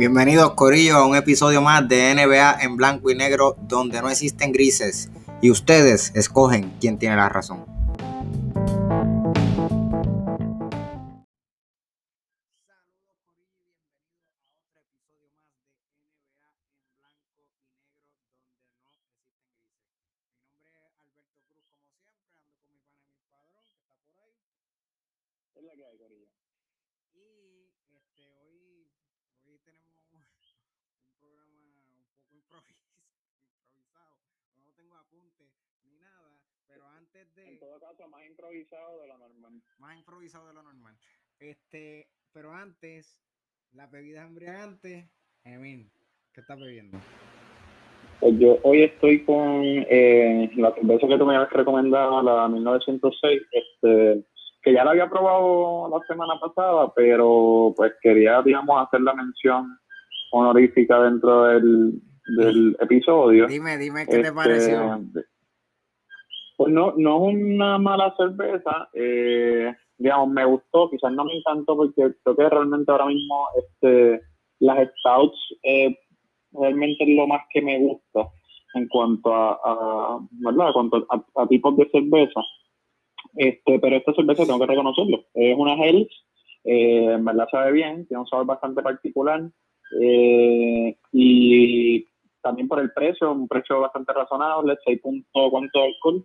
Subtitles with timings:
[0.00, 4.50] Bienvenidos Corillo a un episodio más de NBA en blanco y negro donde no existen
[4.50, 5.10] grises
[5.42, 7.66] y ustedes escogen quién tiene la razón.
[38.08, 39.52] Más improvisado de lo normal.
[39.78, 40.94] Más improvisado de lo normal.
[41.38, 43.18] Este, pero antes,
[43.72, 45.10] la bebida embriagante,
[45.44, 45.90] Emil,
[46.32, 46.98] ¿qué estás bebiendo?
[48.20, 53.42] Pues yo hoy estoy con eh, la cerveza que tú me habías recomendado, la 1906,
[53.50, 54.24] este,
[54.62, 59.78] que ya la había probado la semana pasada, pero pues quería, digamos, hacer la mención
[60.32, 62.00] honorífica dentro del,
[62.36, 63.46] del episodio.
[63.46, 65.00] Dime, dime qué te este, pareció.
[66.56, 71.76] Pues no, no es una mala cerveza, eh, digamos, me gustó, quizás no me encantó
[71.76, 74.20] porque creo que realmente ahora mismo este,
[74.58, 75.96] las stouts eh,
[76.52, 78.28] realmente es lo más que me gusta
[78.74, 80.68] en cuanto a, ¿verdad?
[80.68, 81.06] En cuanto
[81.36, 82.40] a, tipos de cerveza.
[83.36, 86.08] Este, pero esta cerveza tengo que reconocerlo, es una Hells,
[86.64, 89.42] eh, en verdad sabe bien, tiene un sabor bastante particular
[91.12, 92.06] y
[92.42, 96.24] también por el precio, un precio bastante razonable, 6 puntos, ¿cuánto alcohol?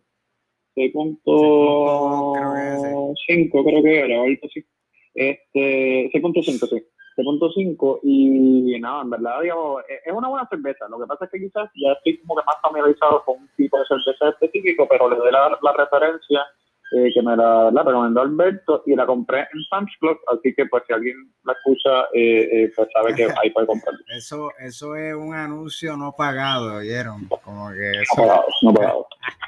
[0.76, 4.66] 6.5 creo que era, ahorita sí.
[5.14, 6.84] Este, 6.5, sí.
[7.18, 10.90] 6.5 y nada, en verdad, digamos, es una buena cerveza.
[10.90, 13.80] Lo que pasa es que quizás ya estoy como que más familiarizado con un tipo
[13.80, 16.46] de cerveza específico, pero le doy la, referencia
[16.92, 20.66] eh, que me la, la, recomendó Alberto y la compré en Sam's Club, así que
[20.68, 24.00] pues si alguien la escucha, eh, eh, pues sabe que ahí puede comprarla.
[24.16, 27.28] Eso, eso es un anuncio no pagado, ¿oyeron?
[27.44, 28.14] Como que eso...
[28.18, 29.08] No pagado, no pagado.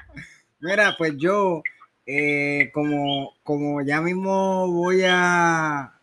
[0.60, 1.62] Mira, pues yo,
[2.06, 5.94] eh, como, como ya mismo voy a,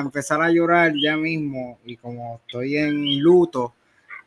[0.00, 3.74] empezar a llorar ya mismo y como estoy en luto,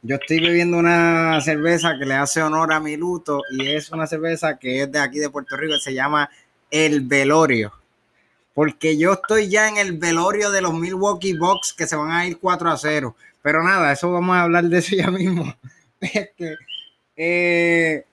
[0.02, 4.08] yo estoy bebiendo una cerveza que le hace honor a mi luto y es una
[4.08, 6.30] cerveza que es de aquí de Puerto Rico, se llama
[6.69, 7.74] El Velorio.
[8.53, 12.25] Porque yo estoy ya en el velorio de los Milwaukee Bucks que se van a
[12.25, 13.16] ir 4 a 0.
[13.44, 15.53] Pero nada, eso vamos a hablar de eso ya mismo.
[16.00, 16.56] Este,
[17.16, 18.06] eh,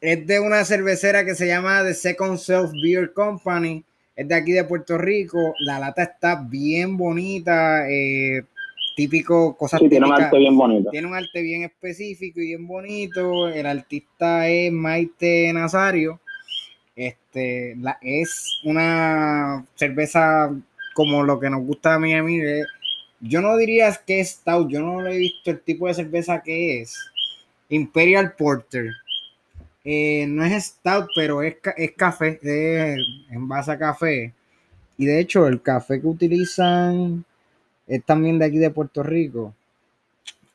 [0.00, 3.82] es de una cervecera que se llama The Second Self Beer Company.
[4.14, 5.54] Es de aquí de Puerto Rico.
[5.60, 7.88] La lata está bien bonita.
[7.88, 8.44] Eh,
[8.94, 10.90] típico, cosas sí, Tiene un arte bien bonito.
[10.90, 13.48] Tiene un arte bien específico y bien bonito.
[13.48, 16.20] El artista es Maite Nazario.
[16.96, 20.54] Este, la, es una cerveza
[20.94, 22.40] como lo que nos gusta a mí a mí.
[23.20, 26.80] Yo no diría que es stout, yo no he visto el tipo de cerveza que
[26.80, 26.96] es.
[27.68, 28.90] Imperial Porter
[29.84, 32.96] eh, no es stout, pero es, es café, es
[33.30, 34.32] en base a café.
[34.96, 37.24] Y de hecho, el café que utilizan
[37.86, 39.54] es también de aquí de Puerto Rico.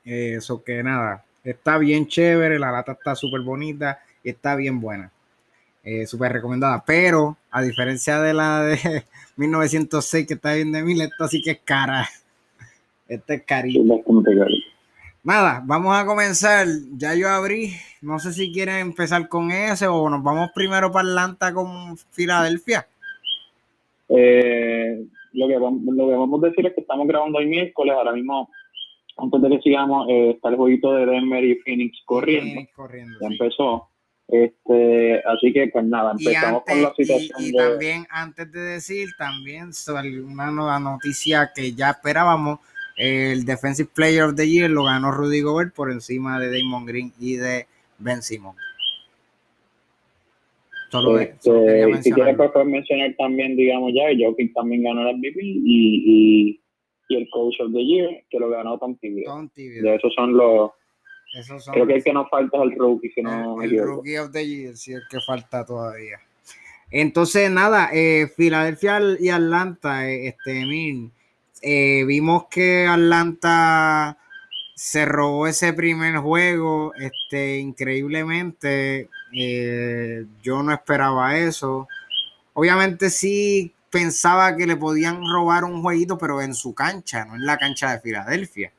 [0.05, 5.11] Eso que nada, está bien chévere, la lata está súper bonita y está bien buena.
[5.83, 6.83] Eh, súper recomendada.
[6.85, 9.05] Pero a diferencia de la de
[9.37, 12.07] 1906 que está bien de mil, esta sí que es cara.
[13.07, 13.79] Esta es carita.
[15.23, 16.67] Nada, vamos a comenzar.
[16.95, 17.73] Ya yo abrí.
[18.01, 22.87] No sé si quieren empezar con ese o nos vamos primero para Atlanta con Filadelfia.
[24.09, 27.93] Eh, lo, que vamos, lo que vamos a decir es que estamos grabando hoy miércoles.
[27.95, 28.49] Ahora mismo,
[29.17, 32.61] antes de que sigamos, eh, está el jueguito de Denver y Phoenix corriendo.
[33.21, 33.87] ya empezó.
[34.27, 37.39] Este, así que pues nada, empezamos con la situación.
[37.39, 39.71] Y, también, antes de decir, también
[40.31, 42.59] una nueva noticia que ya esperábamos
[42.99, 47.13] el Defensive Player of the Year lo ganó Rudy Gobert por encima de Damon Green
[47.17, 47.65] y de
[47.97, 48.55] Ben Simon.
[50.89, 56.59] Solo, este, si quieres pues, mencionar también, digamos ya, Jokic también ganó el MVP y,
[57.09, 59.49] y, el Coach of the Year, que lo ganó Tom Thibodeau.
[59.55, 60.71] De esos son los...
[61.71, 64.47] creo que el que nos falta es el Rookie, si no el, Rookie of the
[64.47, 66.17] Year, sí, el que falta todavía.
[66.91, 71.11] Entonces, nada, eh, Filadelfia y Atlanta, eh, este, min,
[71.61, 74.17] eh, vimos que Atlanta
[74.75, 79.09] se robó ese primer juego, este, increíblemente.
[79.33, 81.87] Eh, yo no esperaba eso.
[82.53, 87.45] Obviamente sí pensaba que le podían robar un jueguito, pero en su cancha, no en
[87.45, 88.71] la cancha de Filadelfia.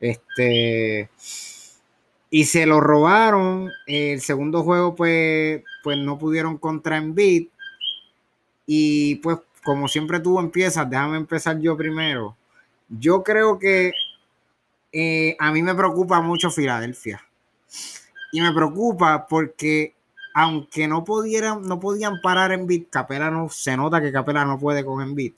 [0.00, 1.08] Este,
[2.30, 3.70] y se lo robaron.
[3.86, 7.48] El segundo juego, pues, pues no pudieron contra Embiid.
[8.66, 12.36] Y pues como siempre tú empiezas, déjame empezar yo primero.
[12.88, 13.92] Yo creo que
[14.92, 17.24] eh, a mí me preocupa mucho Filadelfia.
[18.30, 19.93] Y me preocupa porque
[20.34, 24.58] aunque no pudieran, no podían parar en beat, Capela no, se nota que Capela no
[24.58, 25.32] puede con Envid.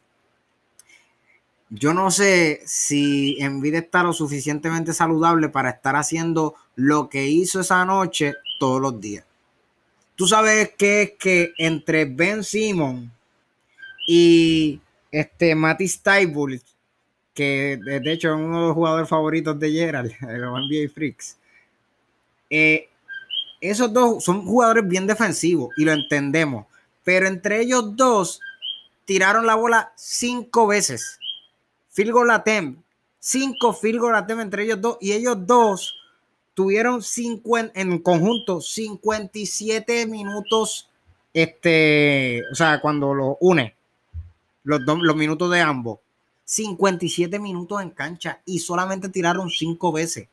[1.69, 7.61] Yo no sé si Envid está lo suficientemente saludable para estar haciendo lo que hizo
[7.61, 9.25] esa noche todos los días.
[10.15, 13.13] Tú sabes que es que entre Ben Simon
[14.09, 16.63] y este Matty Stiebel,
[17.35, 21.37] que de hecho es uno de los jugadores favoritos de Gerald, de los NBA Freaks,
[22.49, 22.89] eh,
[23.61, 26.67] esos dos son jugadores bien defensivos y lo entendemos,
[27.05, 28.41] pero entre ellos dos
[29.05, 31.19] tiraron la bola cinco veces
[31.91, 32.81] field goal attempt,
[33.19, 35.95] cinco field goal attempt entre ellos dos, y ellos dos
[36.55, 40.89] tuvieron 50, en conjunto 57 minutos,
[41.35, 43.75] este, o sea, cuando lo une,
[44.65, 45.99] los, los minutos de ambos,
[46.45, 50.29] 57 minutos en cancha y solamente tiraron cinco veces.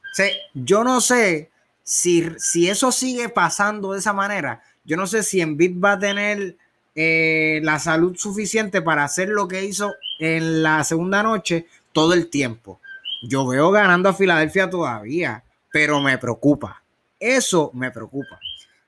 [0.00, 1.51] O sea, yo no sé
[1.82, 5.98] si, si eso sigue pasando de esa manera, yo no sé si Embiid va a
[5.98, 6.56] tener
[6.94, 12.28] eh, la salud suficiente para hacer lo que hizo en la segunda noche todo el
[12.28, 12.80] tiempo.
[13.22, 16.82] Yo veo ganando a Filadelfia todavía, pero me preocupa.
[17.18, 18.38] Eso me preocupa.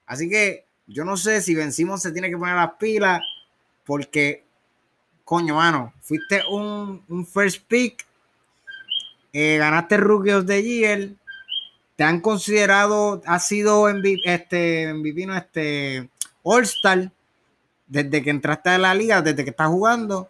[0.07, 3.21] Así que yo no sé si vencimos se tiene que poner las pilas
[3.85, 4.45] porque,
[5.25, 8.05] coño, mano, fuiste un, first pick,
[9.33, 11.11] eh, ganaste Rookie of the Year,
[11.97, 16.09] te han considerado, ha sido en este, MVP, este
[16.43, 17.11] All-Star
[17.87, 20.29] desde que entraste a la liga, desde que estás jugando,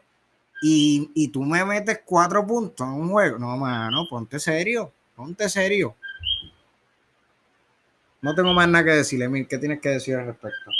[0.62, 3.38] y, y, tú me metes cuatro puntos en un juego.
[3.38, 5.94] No, mano, ponte serio, ponte serio.
[8.22, 10.70] No tengo más nada que decirle, Emil, ¿qué tienes que decir al respecto?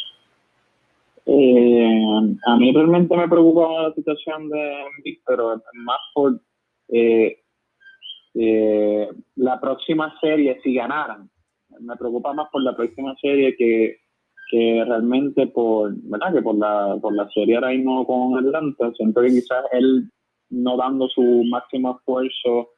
[1.27, 6.41] Eh, a mí realmente me preocupa la situación de Embiid, pero más por
[6.89, 7.44] eh,
[8.35, 11.31] eh, la próxima serie, si ganaran.
[11.81, 14.05] Me preocupa más por la próxima serie que
[14.51, 16.35] que realmente por, ¿verdad?
[16.35, 20.11] Que por la, por la serie ahora mismo con Atlanta, siento que quizás él
[20.51, 22.71] no dando su máximo esfuerzo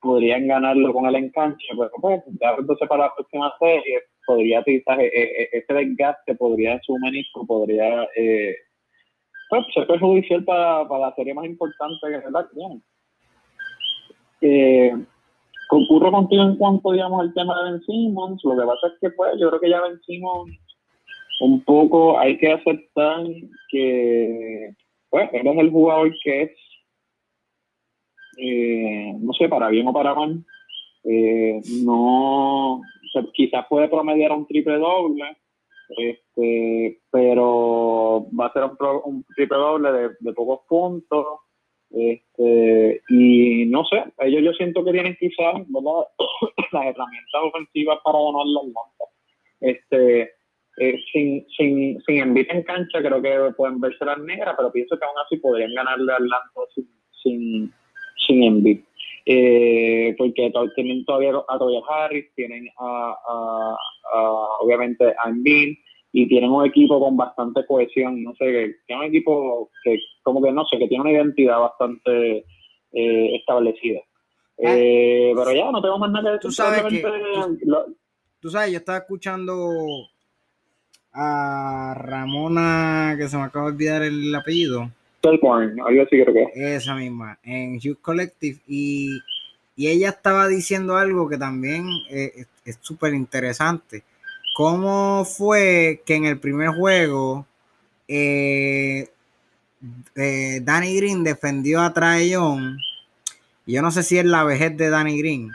[0.00, 4.98] podrían ganarlo con el en cancha, pero pues entonces para la próxima serie podría quizás
[4.98, 8.56] e, e, e, ese desgaste podría su menisco podría eh,
[9.48, 12.82] pues ser perjudicial para, para la serie más importante que es la tiene.
[14.42, 14.92] Eh,
[15.68, 19.10] concurro contigo en cuanto digamos al tema de Ben Simmons, lo que pasa es que
[19.10, 20.50] pues yo creo que ya Ben Simmons
[21.42, 23.24] un poco hay que aceptar
[23.68, 24.74] que,
[25.10, 26.50] pues, él es el jugador que es,
[28.38, 30.44] eh, no sé, para bien o para mal.
[31.04, 32.80] Eh, no,
[33.34, 35.36] quizás puede promediar un triple doble,
[35.88, 38.70] este, pero va a ser
[39.04, 41.26] un, triple doble de, pocos puntos.
[41.94, 45.54] Este, y no sé, ellos yo siento que tienen quizás
[46.72, 49.04] las herramientas ofensivas para ganar la Atlanta.
[49.60, 50.22] Este,
[50.78, 55.04] eh, sin, sin, sin en cancha, creo que pueden verse las negras, pero pienso que
[55.04, 56.88] aún así podrían ganarle al Atlanta sin,
[57.22, 57.72] sin,
[58.26, 58.84] sin
[59.26, 63.76] eh, porque tienen todavía a Toya Harris, tienen a,
[64.60, 65.76] obviamente a Embiid
[66.12, 70.42] y tienen un equipo con bastante cohesión, no sé, que tiene un equipo que como
[70.42, 72.44] que no sé, que tiene una identidad bastante
[72.92, 74.00] eh, establecida.
[74.64, 74.76] Ah.
[75.34, 76.40] pero ya, no tengo más nada que decir.
[76.42, 76.84] Tú sabes,
[78.40, 79.70] tú sabes, yo estaba escuchando
[81.12, 84.90] a Ramona, que se me acaba de olvidar el apellido.
[85.86, 86.74] algo así creo que.
[86.74, 88.60] Esa misma, en Hugh Collective.
[88.66, 89.18] Y,
[89.76, 94.04] ella estaba diciendo algo que también eh, es súper interesante.
[94.54, 97.46] ¿Cómo fue que en el primer juego
[98.06, 99.08] eh,
[100.14, 102.78] eh, Danny Green defendió a Trayon?
[103.66, 105.50] Yo no sé si es la vejez de Danny Green.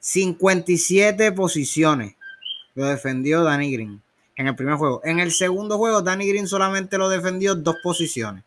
[0.00, 2.14] 57 posiciones
[2.74, 4.00] lo defendió Danny Green
[4.36, 5.02] en el primer juego.
[5.04, 8.44] En el segundo juego, Danny Green solamente lo defendió dos posiciones.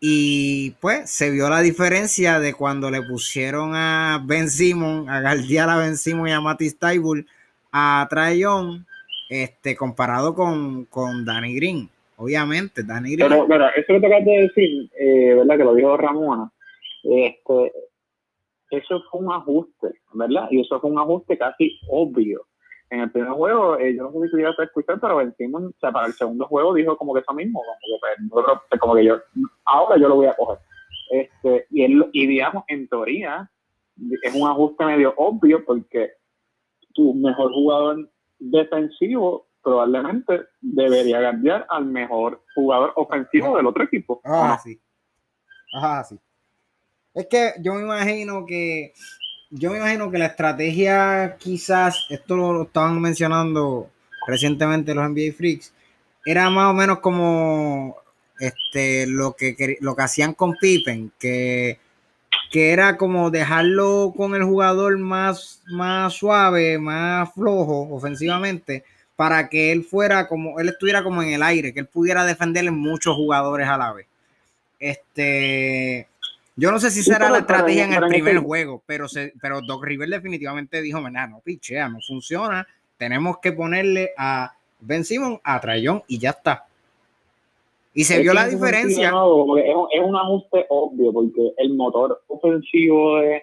[0.00, 5.68] Y pues se vio la diferencia de cuando le pusieron a Ben Simon, a Galdiar
[5.68, 7.26] a Ben Simon y a Matty Taibul
[7.78, 8.86] a Trayon,
[9.28, 11.88] este, comparado con, con Danny Green.
[12.16, 13.28] Obviamente, Danny Green.
[13.28, 15.56] Pero, pero eso que te acabas de decir, eh, ¿verdad?
[15.56, 16.50] Que lo dijo Ramona.
[17.04, 17.72] Este,
[18.70, 20.48] eso fue un ajuste, ¿verdad?
[20.50, 22.44] Y eso fue un ajuste casi obvio
[22.90, 25.72] en el primer juego, eh, yo no sé si tuviera que escuchar, pero Ben o
[25.78, 27.62] sea, para el segundo juego dijo como que eso mismo,
[28.30, 29.20] como que, pues, como que yo,
[29.64, 30.58] ahora yo lo voy a coger.
[31.10, 33.50] Este, y, él, y digamos, en teoría,
[34.22, 36.12] es un ajuste medio obvio porque
[36.98, 44.20] tu mejor jugador defensivo probablemente debería cambiar al mejor jugador ofensivo del otro equipo.
[44.24, 44.80] Ah, sí.
[45.72, 46.18] Ajá, sí.
[47.14, 48.92] Es que yo me imagino que
[49.50, 53.88] yo me imagino que la estrategia quizás, esto lo estaban mencionando
[54.26, 55.72] recientemente los NBA Freaks,
[56.26, 57.96] era más o menos como
[58.40, 61.78] este, lo, que, lo que hacían con Pippen, que,
[62.50, 68.84] que era como dejarlo con el jugador más, más suave, más flojo ofensivamente,
[69.16, 72.70] para que él fuera como, él estuviera como en el aire, que él pudiera defenderle
[72.70, 74.06] muchos jugadores a la vez.
[74.78, 76.06] Este,
[76.56, 79.84] yo no sé si será la estrategia en el primer juego, pero, se, pero Doc
[79.84, 86.02] River definitivamente dijo, no, pichea, no funciona, tenemos que ponerle a Ben Simon, a Trayón
[86.06, 86.67] y ya está.
[87.94, 89.08] Y se vio la diferencia.
[89.08, 93.42] es, un ajuste obvio, porque el motor ofensivo de,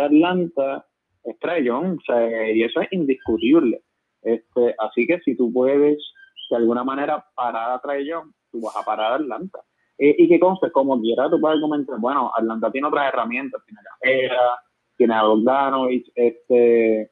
[0.00, 0.86] Atlanta
[1.24, 1.98] es Trayón,
[2.54, 3.82] y eso es indiscutible.
[4.22, 5.98] Este, así que si tú puedes
[6.50, 9.60] de alguna manera parar a Trayón, tú vas a parar a Atlanta.
[9.98, 13.80] Eh, y que conste, como quiera, tú puedes comentar, bueno, Atlanta tiene otras herramientas, tiene
[14.00, 14.60] carrera,
[14.96, 17.10] tiene a Bogdanovich, este,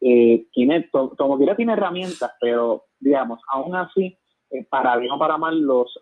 [0.00, 4.16] eh, tiene, como quiera tiene herramientas, pero digamos, aún así,
[4.54, 5.98] eh, para bien o para mal, los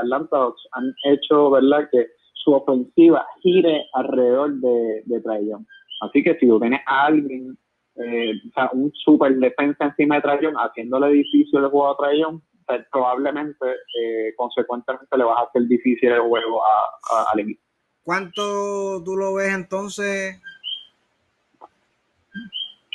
[0.00, 5.56] Atlanta han hecho, ¿verdad?, que su ofensiva gire alrededor de, de.
[6.00, 7.56] Así que si tú tienes a alguien,
[7.94, 12.42] o sea, un super defensa encima de Trayon, haciéndole difícil el juego a Trayon,
[12.90, 13.66] probablemente,
[14.00, 17.60] eh, consecuentemente, le vas a hacer difícil el juego a, al equipo.
[18.02, 20.40] ¿Cuánto tú lo ves entonces?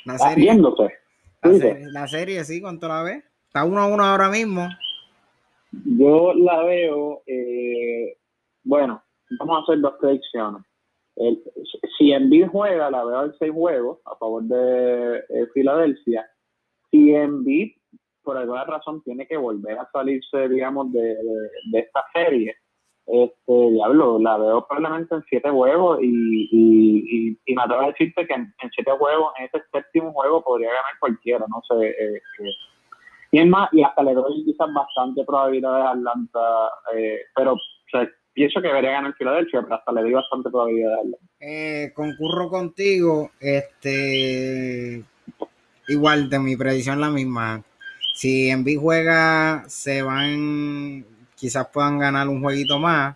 [0.06, 0.54] La serie.
[1.92, 3.24] La, serie, sí, ¿cuánto la ves?
[3.48, 4.68] Está uno a uno ahora mismo.
[5.86, 8.18] Yo la veo, eh,
[8.64, 9.02] bueno,
[9.40, 10.64] vamos a hacer dos predicciones.
[11.16, 11.42] El,
[11.98, 16.26] si Envid juega, la veo en seis juegos a favor de eh, Filadelfia.
[16.92, 17.72] Si Envid
[18.28, 21.16] por alguna razón tiene que volver a salirse, digamos, de,
[21.72, 22.58] esta serie,
[23.06, 28.28] este, diablo, la veo probablemente en siete juegos y, y, y, me atrevo a decirte
[28.28, 31.88] que en, siete juegos, en este séptimo juego podría ganar cualquiera, no sé.
[31.88, 32.52] Eh, eh.
[33.32, 36.40] Y es más, y hasta le doy quizás bastante probabilidad a Atlanta,
[36.96, 37.58] eh, pero
[38.34, 41.94] pienso que debería ganar Filadelfia, pero hasta le doy bastante probabilidad a Atlanta.
[41.96, 45.04] concurro contigo, este
[45.88, 47.64] igual de mi predicción la misma.
[48.14, 51.06] Si Envy juega, se van,
[51.36, 53.16] quizás puedan ganar un jueguito más.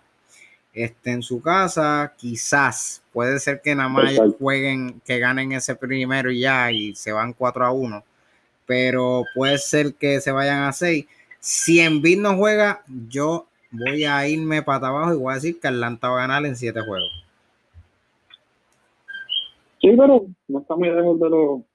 [0.72, 6.30] Este, en su casa, quizás puede ser que nada más jueguen, que ganen ese primero
[6.30, 8.04] y ya, y se van 4 a 1.
[8.72, 11.04] Pero puede ser que se vayan a 6.
[11.40, 15.68] Si Envy no juega, yo voy a irme para abajo y voy a decir que
[15.68, 17.12] Atlanta va a ganar en 7 juegos.
[19.78, 21.66] Sí, pero no está muy lejos de lo,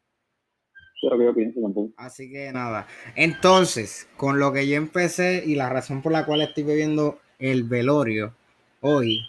[1.98, 2.88] Así que nada.
[3.16, 7.63] Entonces, con lo que yo empecé y la razón por la cual estoy bebiendo el
[7.63, 8.34] velorio
[8.82, 9.20] hoy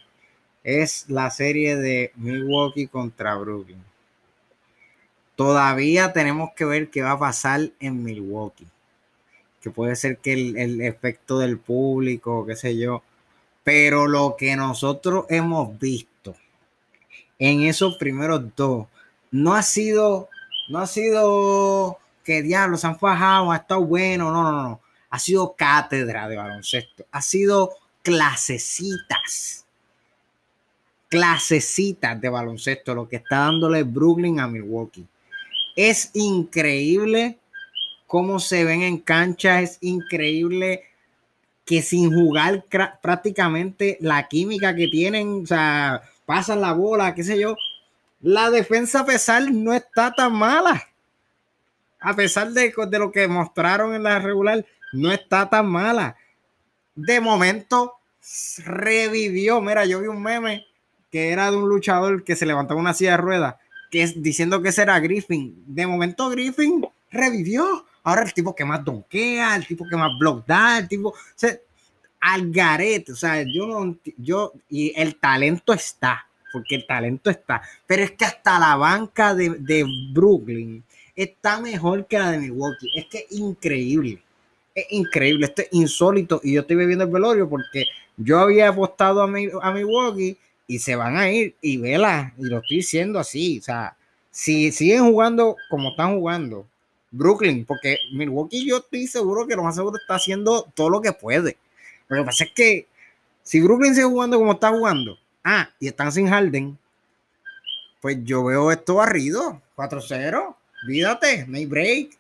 [0.65, 3.85] es la serie de Milwaukee contra Brooklyn.
[5.39, 8.67] Todavía tenemos que ver qué va a pasar en Milwaukee.
[9.61, 13.05] Que puede ser que el, el efecto del público, qué sé yo.
[13.63, 16.35] Pero lo que nosotros hemos visto
[17.39, 18.89] en esos primeros dos
[19.31, 20.29] no ha sido
[20.71, 24.81] no ha sido que diablos han fajado, ha estado bueno, no, no, no.
[25.11, 29.65] Ha sido cátedra de baloncesto, ha sido clasecitas,
[31.09, 35.07] clasecitas de baloncesto, lo que está dándole Brooklyn a Milwaukee.
[35.79, 37.39] Es increíble
[38.09, 40.83] cómo se ven en cancha, es increíble
[41.65, 42.65] que sin jugar
[43.01, 47.57] prácticamente la química que tienen, o sea, pasan la bola, qué sé yo,
[48.21, 50.89] la defensa a pesar no está tan mala.
[52.01, 56.17] A pesar de, de lo que mostraron en la regular, no está tan mala.
[56.97, 57.95] De momento
[58.65, 59.61] revivió.
[59.61, 60.67] Mira, yo vi un meme
[61.13, 63.55] que era de un luchador que se levantaba una silla de ruedas,
[63.91, 65.65] que diciendo que ese era Griffin.
[65.67, 67.85] De momento Griffin revivió.
[68.03, 71.15] Ahora el tipo que más donkea, el tipo que más block da, el tipo, o
[71.35, 71.59] sea,
[72.21, 77.63] al garete, o sea, yo no, yo, y el talento está porque el talento está.
[77.87, 80.83] Pero es que hasta la banca de, Brooklyn
[81.15, 82.91] está mejor que la de Milwaukee.
[82.95, 84.23] Es que es increíble.
[84.75, 86.41] Es increíble, esto es insólito.
[86.43, 87.85] Y yo estoy bebiendo el velorio porque
[88.17, 90.37] yo había apostado a, mi, a Milwaukee
[90.69, 92.33] y se van a ir y vela.
[92.39, 93.59] Y lo estoy diciendo así.
[93.59, 93.97] O sea,
[94.31, 96.65] si siguen jugando como están jugando,
[97.11, 101.13] Brooklyn, porque Milwaukee yo estoy seguro que lo más seguro está haciendo todo lo que
[101.13, 101.57] puede.
[102.07, 102.87] Lo que pasa es que
[103.43, 105.19] si Brooklyn sigue jugando como está jugando,
[105.51, 106.77] Ah, y están sin Harden.
[108.03, 109.63] Pues yo veo esto barrido.
[109.77, 110.55] 4-0.
[110.87, 112.11] Vídate, no hay break.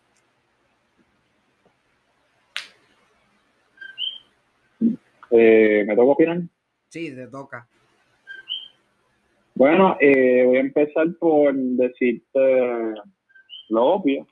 [5.31, 6.41] Eh, ¿Me toca opinar?
[6.89, 7.67] Sí, te toca.
[9.59, 12.95] Bueno, eh, voy a empezar por decirte
[13.71, 14.25] lo obvio,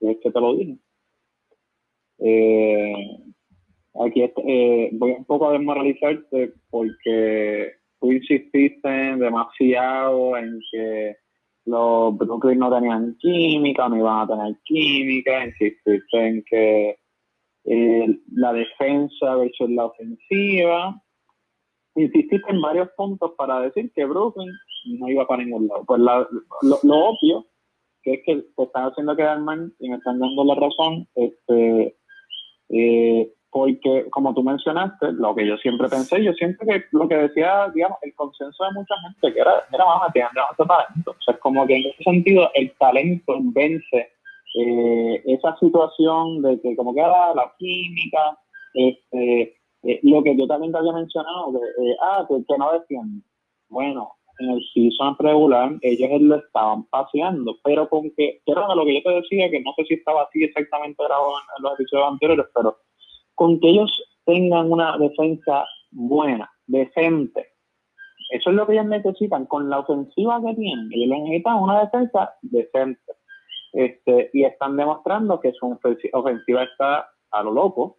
[0.00, 0.78] es que te lo dije.
[2.18, 2.92] Eh,
[4.04, 11.16] aquí eh, voy un poco a desmoralizarte porque tú insististe demasiado en que
[11.64, 16.98] los Brooklyn no tenían química, no iban a tener química, insististe en que
[17.64, 21.00] eh, la defensa versus la ofensiva,
[22.02, 24.50] insististe en varios puntos para decir que Brooklyn
[24.98, 25.84] no iba para ningún lado.
[25.86, 27.46] Pues lo, obvio,
[28.02, 31.96] que es que te están haciendo quedar mal y me están dando la razón, este,
[32.70, 37.16] eh, porque como tú mencionaste, lo que yo siempre pensé, yo siempre que lo que
[37.16, 41.10] decía, digamos, el consenso de mucha gente, que era, era más tiene talento.
[41.10, 44.10] O sea, es como que en ese sentido el talento vence
[44.54, 48.38] eh, esa situación de que como que era la química,
[48.74, 53.24] este, eh, lo que yo también te había mencionado, que, eh, ah, que, no defienden.
[53.68, 58.84] Bueno, en el season regular ellos lo estaban paseando, pero con que, que era lo
[58.84, 62.08] que yo te decía, que no sé si estaba así exactamente grabado en los episodios
[62.08, 62.78] anteriores, pero
[63.34, 63.90] con que ellos
[64.24, 67.46] tengan una defensa buena, decente.
[68.30, 69.46] Eso es lo que ellos necesitan.
[69.46, 73.12] Con la ofensiva que tienen, ellos necesitan una defensa decente.
[73.72, 75.78] Este, y están demostrando que su
[76.12, 77.98] ofensiva está a lo loco,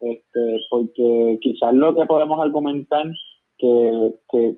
[0.00, 3.06] este, porque quizás lo que podemos argumentar
[3.58, 4.14] que,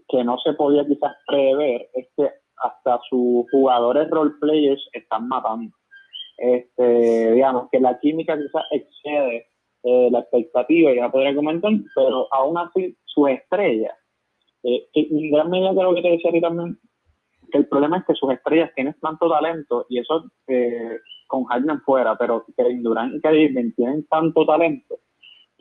[0.09, 2.31] que, no se podía quizás prever es que
[2.63, 5.75] hasta sus jugadores role players están matando.
[6.39, 9.47] Este, digamos que la química quizás excede
[9.83, 13.97] eh, la expectativa, ya podría comentar, pero aún así su estrella,
[14.63, 16.79] eh, en gran medida creo que te decía también,
[17.51, 21.81] que el problema es que sus estrellas tienen tanto talento y eso eh, con Harden
[21.81, 24.99] fuera, pero Kevin Durant y Kevin tienen tanto talento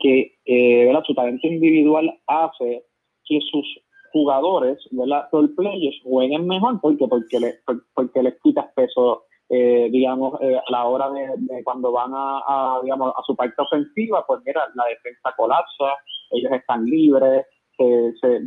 [0.02, 2.84] que eh, su talento individual hace
[3.24, 3.66] que sus
[4.12, 5.28] jugadores, ¿verdad?
[5.32, 6.80] Role players jueguen mejor.
[6.80, 7.54] Porque porque le,
[7.94, 13.12] porque les quitas peso eh, digamos, eh, a la hora de, cuando van a, digamos,
[13.14, 15.98] a su parte ofensiva, pues mira, la defensa colapsa,
[16.30, 17.44] ellos están libres,
[17.76, 18.40] se,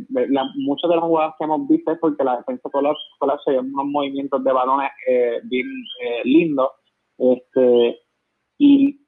[0.56, 4.42] muchas de las jugadas que hemos visto es porque la defensa colapsa, y unos movimientos
[4.42, 5.68] de balones eh, bien
[6.24, 6.70] lindos,
[7.18, 8.00] este,
[8.58, 8.98] y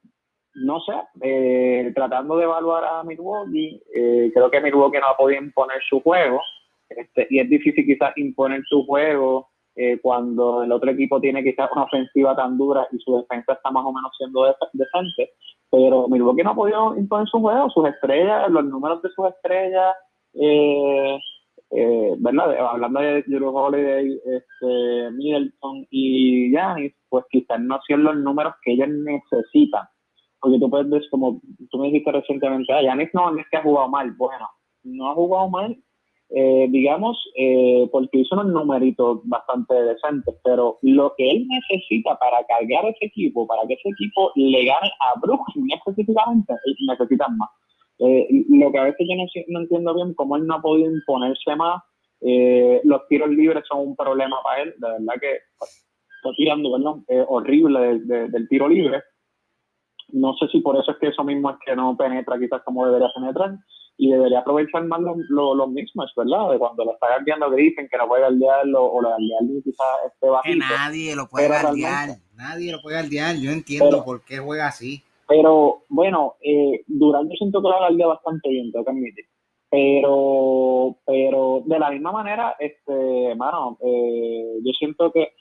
[0.65, 6.01] no sé, tratando de evaluar a Milwaukee, creo que Milwaukee no ha podido imponer su
[6.01, 6.41] juego,
[6.89, 9.49] este, y es difícil quizás imponer su juego
[9.81, 13.71] eh, cuando el otro equipo tiene quizás una ofensiva tan dura y su defensa está
[13.71, 15.31] más o menos siendo decente.
[15.71, 19.95] Pero Milwaukee no ha podido imponer su juego, sus estrellas, los números de sus estrellas,
[20.35, 21.19] eh,
[21.71, 22.57] eh, ¿verdad?
[22.59, 28.73] Hablando de Drew Holiday, este, Middleton y Giannis, pues quizás no hacían los números que
[28.73, 29.87] ellos necesitan.
[30.41, 33.63] Porque tú puedes ver, como tú me dijiste recientemente, ah, Giannis no es que ha
[33.63, 34.13] jugado mal.
[34.13, 34.49] Bueno,
[34.85, 35.77] no ha jugado mal
[36.31, 42.45] eh, digamos, eh, porque hizo unos numeritos bastante decentes, pero lo que él necesita para
[42.45, 46.53] cargar ese equipo, para que ese equipo le gane a Brooklyn específicamente,
[46.87, 47.49] necesitan más.
[48.01, 51.57] Eh, lo que a veces yo no, entiendo bien, cómo él no ha podido imponerse
[51.57, 51.83] más,
[52.21, 57.27] los tiros libres son un problema para él, de verdad que está tirando, ¿verdad?
[57.29, 59.03] horrible del tiro libre.
[60.11, 62.87] No sé si por eso es que eso mismo es que no penetra quizás como
[62.87, 63.59] debería penetrar
[63.99, 66.53] y debería aprovechar más los mismos, ¿verdad?
[66.53, 70.29] De cuando lo está guardiando Griffin, que no puede guardiarlo, o lo guardiarlo quizás este
[70.29, 70.65] bajito.
[70.69, 75.03] Que nadie lo puede guardiar, nadie lo puede guardiar, yo entiendo por qué juega así.
[75.27, 79.25] Pero, bueno, eh, Durán yo siento que lo guardia bastante bien, tengo que admitir.
[79.69, 85.33] Pero, pero de la misma manera, este, hermano, eh, yo siento que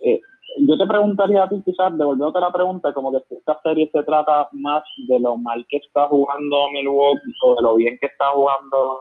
[0.00, 0.20] eh,
[0.58, 4.48] yo te preguntaría a ti, quizás, devolviéndote la pregunta, como que esta serie se trata
[4.52, 9.00] más de lo mal que está jugando Milwaukee o de lo bien que está jugando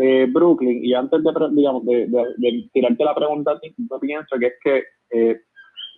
[0.00, 0.84] eh, Brooklyn.
[0.84, 4.82] Y antes de, digamos, de, tirarte la pregunta a ti, yo pienso que es que
[5.10, 5.40] eh,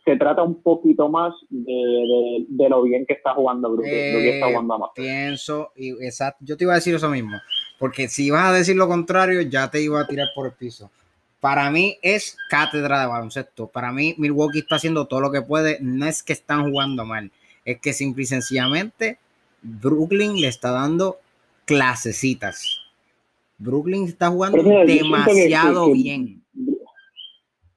[0.05, 4.47] se trata un poquito más de, lo bien que está jugando Brooklyn, lo que está
[4.47, 4.91] jugando más.
[4.95, 7.37] Pienso, y exacto, yo te iba a decir eso mismo,
[7.79, 10.91] porque si ibas a decir lo contrario, ya te iba a tirar por el piso
[11.47, 13.69] para mí es cátedra de baloncesto.
[13.69, 15.79] Para mí, Milwaukee está haciendo todo lo que puede.
[15.81, 17.31] No es que están jugando mal,
[17.65, 19.19] es que simple y sencillamente
[19.63, 21.21] Brooklyn le está dando
[21.65, 22.81] clasecitas.
[23.59, 26.43] Brooklyn está jugando demasiado bien.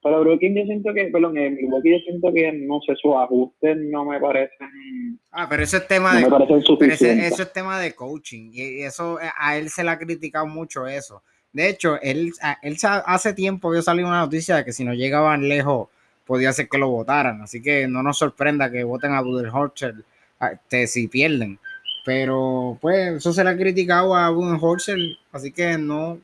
[0.02, 3.78] Pero Brooklyn yo siento que, perdón, en Milwaukee yo siento que no sé, sus ajustes
[3.78, 5.20] no me parecen.
[5.30, 6.22] Ah, pero eso es tema de.
[6.24, 8.50] eso es tema de coaching.
[8.52, 11.22] Y eso a él se le ha criticado mucho eso.
[11.52, 15.48] De hecho, él, él hace tiempo que salió una noticia de que si no llegaban
[15.48, 15.90] lejos
[16.26, 17.42] podía ser que lo votaran.
[17.42, 19.96] Así que no nos sorprenda que voten a Budenholzer
[20.40, 21.60] este, si pierden.
[22.06, 25.00] Pero pues eso se le ha criticado a Budenholzer,
[25.32, 26.20] así que no,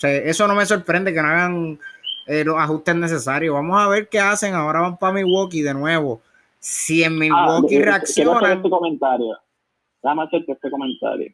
[0.00, 1.78] eso no me sorprende que no hagan
[2.28, 3.52] eh, los ajustes necesarios.
[3.52, 4.54] Vamos a ver qué hacen.
[4.54, 6.20] Ahora van para Milwaukee de nuevo.
[6.60, 8.58] Si en ah, Milwaukee reaccionan.
[8.58, 9.38] Este comentario.
[10.02, 11.32] Déjame hacerte este comentario.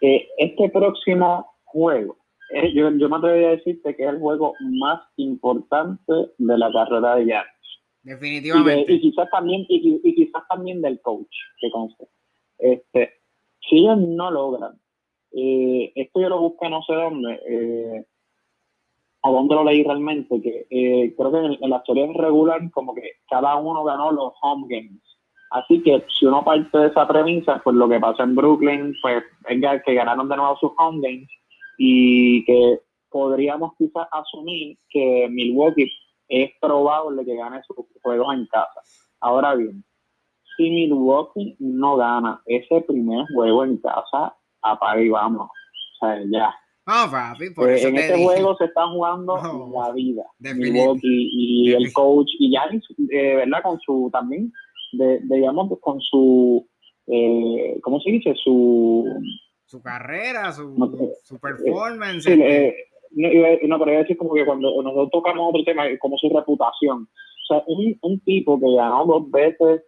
[0.00, 2.16] Eh, este próximo juego,
[2.52, 7.16] eh, yo, me atrevería a decirte que es el juego más importante de la carrera
[7.16, 7.60] de Giannis.
[8.02, 8.92] Definitivamente.
[8.92, 12.08] Y, quizás también, y, quizás también del coach, que conste.
[12.58, 13.10] Este,
[13.68, 14.80] si ellos no logran,
[15.32, 18.04] eh, esto yo lo busqué no sé dónde, eh,
[19.22, 23.12] a dónde lo leí realmente, que eh, creo que en, la serie regular como que
[23.28, 25.02] cada uno ganó los home games.
[25.50, 29.22] Así que si uno parte de esa premisa, pues lo que pasó en Brooklyn, pues
[29.48, 31.28] venga que ganaron de nuevo sus home games
[31.82, 35.90] y que podríamos quizás asumir que Milwaukee
[36.28, 38.82] es probable que gane sus juegos en casa.
[39.18, 39.82] Ahora bien,
[40.56, 45.48] si Milwaukee no gana ese primer juego en casa, apaga y vamos.
[45.48, 46.54] O sea, ya.
[47.56, 49.38] pues en este juego se está jugando
[49.72, 50.24] la vida.
[50.38, 52.64] Milwaukee y el coach, y ya,
[53.10, 53.62] eh, ¿verdad?
[53.62, 54.52] Con su también,
[54.92, 56.68] de, digamos, con su,
[57.06, 58.34] eh, ¿cómo se dice?
[58.34, 59.06] Su,
[59.70, 62.26] su carrera, su, su performance.
[62.26, 62.74] Eh,
[63.12, 67.02] no, pero iba a decir como que cuando nosotros tocamos otro tema, como su reputación.
[67.04, 69.82] O sea, un, un tipo que ganó dos veces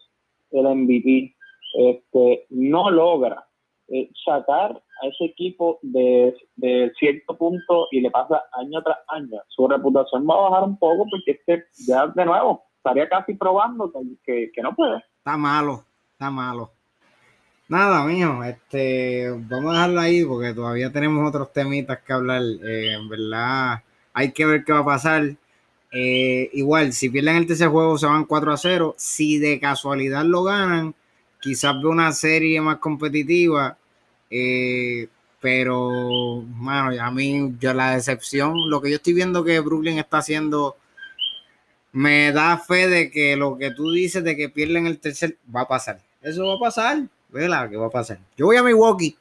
[0.53, 1.35] el MVP,
[1.75, 3.45] este, no logra
[3.89, 4.71] eh, sacar
[5.03, 9.41] a ese equipo de, de, cierto punto y le pasa año tras año.
[9.49, 13.35] Su reputación va a bajar un poco porque es que ya de nuevo estaría casi
[13.35, 13.93] probando
[14.25, 15.03] que, que, no puede.
[15.19, 16.71] Está malo, está malo.
[17.69, 22.43] Nada, mijo, este, vamos a dejarlo ahí porque todavía tenemos otros temitas que hablar.
[22.43, 25.37] Eh, en verdad, hay que ver qué va a pasar.
[25.93, 28.95] Eh, igual, si pierden el tercer juego, se van 4 a 0.
[28.99, 30.95] Si de casualidad lo ganan,
[31.41, 33.79] quizás ve una serie más competitiva.
[34.31, 35.09] Eh,
[35.41, 40.19] pero, mano, a mí, yo la decepción, lo que yo estoy viendo que Brooklyn está
[40.19, 40.77] haciendo,
[41.93, 45.63] me da fe de que lo que tú dices de que pierden el tercer, va
[45.63, 46.01] a pasar.
[46.23, 47.71] Eso va a pasar, ¿verdad?
[47.71, 48.19] ¿Qué va a pasar?
[48.37, 49.17] Yo voy a Milwaukee,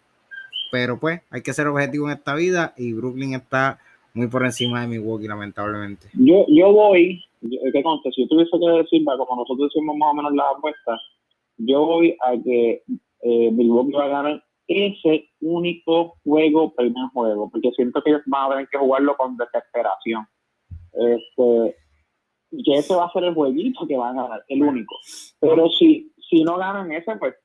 [0.72, 3.80] pero pues hay que ser objetivo en esta vida y Brooklyn está
[4.14, 6.08] muy por encima de Milwaukee, lamentablemente.
[6.14, 8.12] Yo, yo voy, ¿qué conste?
[8.12, 10.98] Si yo tuviese que decir, como nosotros decimos más o menos la apuesta,
[11.58, 12.84] yo voy a que
[13.22, 18.46] eh, Milwaukee va a ganar ese único juego, primer juego, porque siento que ellos van
[18.46, 20.28] a tener que jugarlo con desesperación.
[20.94, 21.76] Este,
[22.66, 24.96] que ese va a ser el jueguito que van a ganar, el único.
[25.40, 27.36] Pero si, si no ganan ese, pues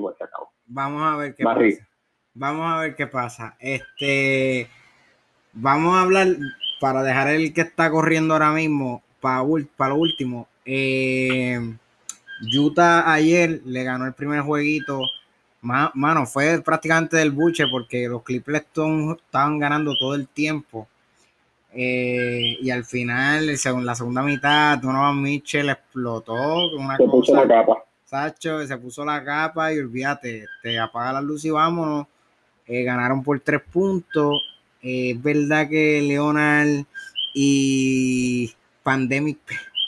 [0.00, 0.50] pues se acabó.
[0.66, 1.88] Vamos a ver qué pasa.
[2.34, 3.56] Vamos a ver qué pasa.
[3.58, 4.68] Este,
[5.52, 6.28] vamos a hablar
[6.80, 9.42] para dejar el que está corriendo ahora mismo para,
[9.76, 10.48] para lo último.
[10.64, 11.58] Eh,
[12.54, 15.00] Utah ayer le ganó el primer jueguito.
[15.62, 20.86] Mano, fue prácticamente del buche porque los Clippers estaban ganando todo el tiempo.
[21.72, 27.85] Eh, y al final, la segunda mitad, Donovan Mitchell explotó una se Puso la capa.
[28.06, 32.06] Sacho, se puso la capa y olvídate, te apaga la luz y vámonos.
[32.64, 34.42] Eh, ganaron por tres puntos.
[34.80, 36.84] Eh, es verdad que Leonard
[37.34, 39.38] y Pandemic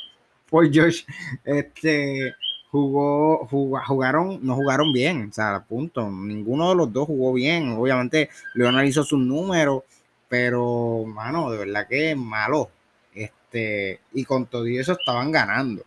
[0.51, 1.05] por Josh,
[1.45, 2.35] este,
[2.73, 6.11] jugó, jugaron, no jugaron bien, o sea, punto.
[6.11, 7.71] Ninguno de los dos jugó bien.
[7.79, 9.85] Obviamente, Leonard hizo sus números,
[10.29, 12.69] pero, mano, de verdad que malo.
[13.15, 15.85] Este, y con todo eso estaban ganando.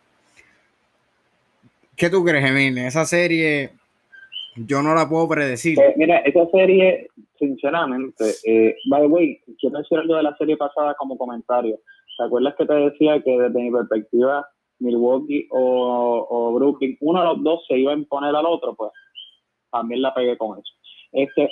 [1.95, 2.87] ¿Qué tú crees, Emile?
[2.87, 3.71] Esa serie
[4.55, 5.79] yo no la puedo predecir.
[5.79, 7.07] Eh, mira, esa serie,
[7.39, 11.79] sinceramente, eh, by the way, quiero decir algo de la serie pasada como comentario.
[12.17, 14.45] ¿Te acuerdas que te decía que desde mi perspectiva,
[14.79, 18.75] Milwaukee o, Brooklyn, uno de los dos se iba a imponer al otro?
[18.75, 18.91] Pues
[19.71, 20.73] también la pegué con eso.
[21.13, 21.49] Este,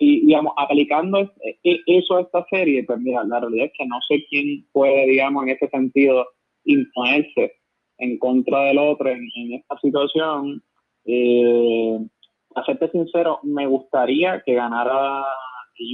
[0.00, 3.98] y digamos, aplicando e, eso a esta serie, pues mira, la realidad es que no
[4.08, 6.26] sé quién puede, digamos, en ese sentido,
[6.64, 7.57] imponerse
[7.98, 10.62] en contra del otro en, esta situación.
[11.04, 11.98] Eh,
[12.54, 15.24] a serte sincero, me gustaría que ganara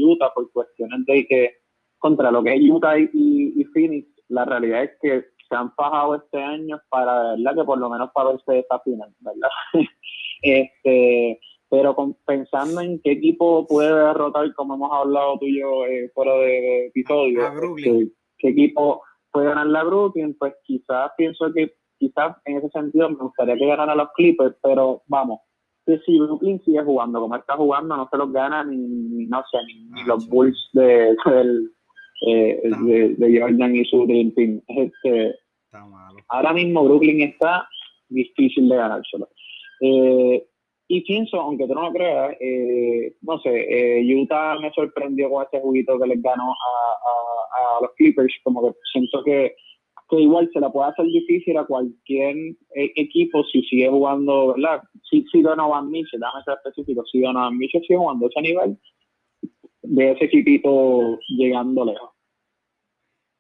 [0.03, 1.51] Utah por cuestiones de que
[1.99, 6.39] contra lo que es Utah y, Phoenix, la realidad es que se han fajado este
[6.39, 7.55] año para, ¿verdad?
[7.57, 9.49] Que por lo menos para verse esta final, ¿verdad?
[10.43, 16.11] este, pero pensando en qué equipo puede derrotar, como hemos hablado tú y yo eh,
[16.15, 17.41] fuera de, episodio,
[17.77, 23.09] este, qué equipo puede ganar la Brooklyn, pues quizás pienso que quizás en ese sentido
[23.09, 25.41] me gustaría que ganara los Clippers, pero vamos,
[25.87, 29.59] que si Brooklyn sigue jugando como está jugando, no se los gana ni, no sé,
[29.67, 31.71] ni, los Bulls de, del,
[32.27, 32.61] eh,
[33.19, 34.61] de, Jordan y su Dream Team.
[34.69, 35.35] Este,
[36.29, 37.69] ahora mismo Brooklyn está
[38.09, 39.29] difícil de ganárselo.
[39.81, 40.47] Eh,
[40.89, 45.61] y pienso, aunque tú no lo creas, eh, no sé, Utah me sorprendió con ese
[45.61, 49.57] juguito que les ganó a, a, los Clippers, como que siento que,
[50.19, 54.83] igual se la puede hacer difícil a cualquier eh, equipo si sigue jugando, ¿verdad?
[55.09, 58.79] Si, si Donovan Mitchell, déjame ser específico, si Donovan Mitchell sigue jugando ese nivel,
[59.83, 62.11] de ese equipito llegando lejos.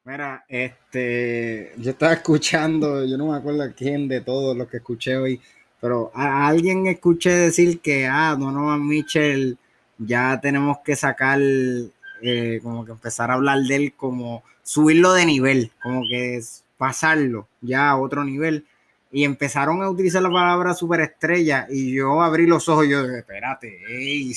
[0.05, 5.17] Mira, este, yo estaba escuchando, yo no me acuerdo quién de todos los que escuché
[5.17, 5.41] hoy,
[5.81, 9.57] pero a alguien escuché decir que, ah, Donovan Mitchell,
[9.99, 15.27] ya tenemos que sacar, eh, como que empezar a hablar de él como subirlo de
[15.27, 18.65] nivel, como que es pasarlo ya a otro nivel.
[19.13, 23.19] Y empezaron a utilizar la palabra superestrella y yo abrí los ojos y yo dije,
[23.19, 24.33] espérate, ey,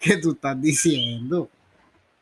[0.00, 1.48] ¿qué tú estás diciendo?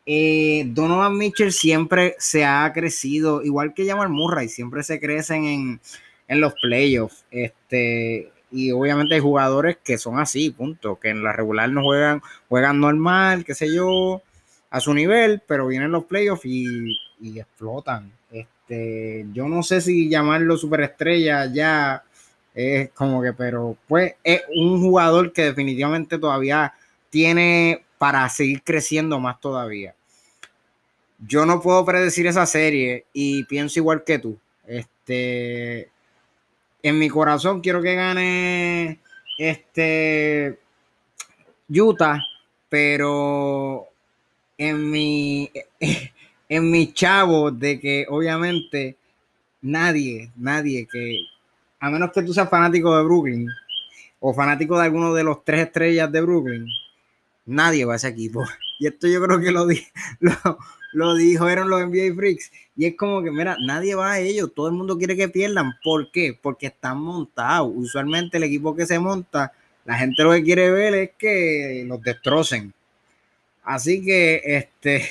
[0.07, 5.81] Eh, Donovan Mitchell siempre se ha crecido, igual que Jamal Murray, siempre se crecen en,
[6.29, 7.25] en los playoffs.
[7.31, 12.23] Este, y obviamente hay jugadores que son así, punto, que en la regular no juegan,
[12.49, 14.23] juegan normal, qué sé yo,
[14.70, 18.12] a su nivel, pero vienen los playoffs y, y explotan.
[18.66, 22.03] Este, yo no sé si llamarlo superestrella ya
[22.55, 26.72] es como que, pero pues es un jugador que definitivamente todavía
[27.11, 29.94] tiene para seguir creciendo más todavía.
[31.18, 34.38] Yo no puedo predecir esa serie y pienso igual que tú.
[34.66, 35.90] Este,
[36.83, 38.98] en mi corazón quiero que gane
[39.38, 40.59] este
[41.68, 42.18] Utah,
[42.70, 43.88] pero
[44.57, 45.50] en mi
[46.49, 48.97] en mi chavo de que obviamente
[49.63, 51.27] nadie, nadie que
[51.81, 53.49] a menos que tú seas fanático de Brooklyn
[54.21, 56.67] o fanático de alguno de los tres estrellas de Brooklyn,
[57.47, 58.45] nadie va a ese equipo.
[58.77, 59.81] Y esto yo creo que lo, di,
[60.21, 60.33] lo,
[60.95, 62.51] lo dijeron los NBA Freaks.
[62.77, 65.75] Y es como que, mira, nadie va a ellos, todo el mundo quiere que pierdan.
[65.83, 66.37] ¿Por qué?
[66.41, 67.71] Porque están montados.
[67.73, 69.53] Usualmente el equipo que se monta,
[69.85, 72.75] la gente lo que quiere ver es que los destrocen.
[73.63, 75.09] Así que, este,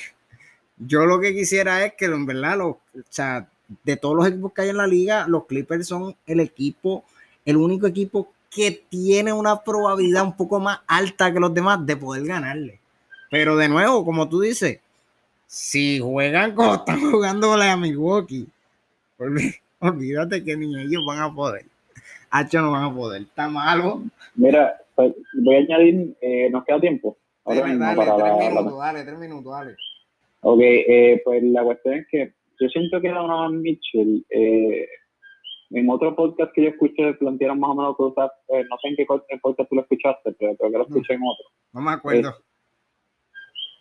[0.76, 3.48] yo lo que quisiera es que, en verdad, los, o sea,
[3.82, 7.04] de todos los equipos que hay en la liga, los Clippers son el equipo,
[7.44, 11.96] el único equipo que tiene una probabilidad un poco más alta que los demás de
[11.96, 12.80] poder ganarle.
[13.30, 14.78] Pero de nuevo, como tú dices,
[15.46, 18.46] si juegan como están jugando a Milwaukee,
[19.80, 21.66] olvídate que ni ellos van a poder.
[22.30, 24.02] Hacho no van a poder, está malo.
[24.34, 27.16] Mira, pues, voy a añadir, eh, nos queda tiempo.
[27.44, 29.76] dale, tres minutos, dale, tres minutos, dale.
[30.46, 34.86] Ok, eh, pues la cuestión es que yo siento que Donovan Mitchell, eh,
[35.70, 38.96] en otro podcast que yo escuché, plantearon más o menos cosas, eh, no sé en
[38.96, 39.06] qué
[39.40, 41.46] podcast tú lo escuchaste, pero creo que lo escuché en otro.
[41.72, 42.34] No me acuerdo.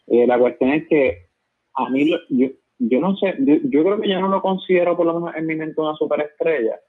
[0.08, 1.28] Eh, la cuestión es que
[1.76, 2.48] a mí, yo,
[2.80, 5.56] yo no sé, yo, creo que yo no lo considero por lo menos en mi
[5.56, 6.80] mente una superestrella,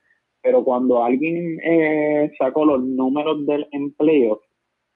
[0.40, 4.42] pero cuando alguien eh, sacó los números del empleo,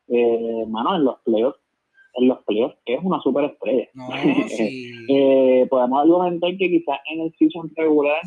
[0.06, 1.58] eh, mano, en los playoffs,
[2.18, 3.88] en los playoffs es una superestrella.
[3.94, 4.08] No,
[4.48, 4.92] sí.
[5.08, 8.20] eh, podemos argumentar que quizás en el season regular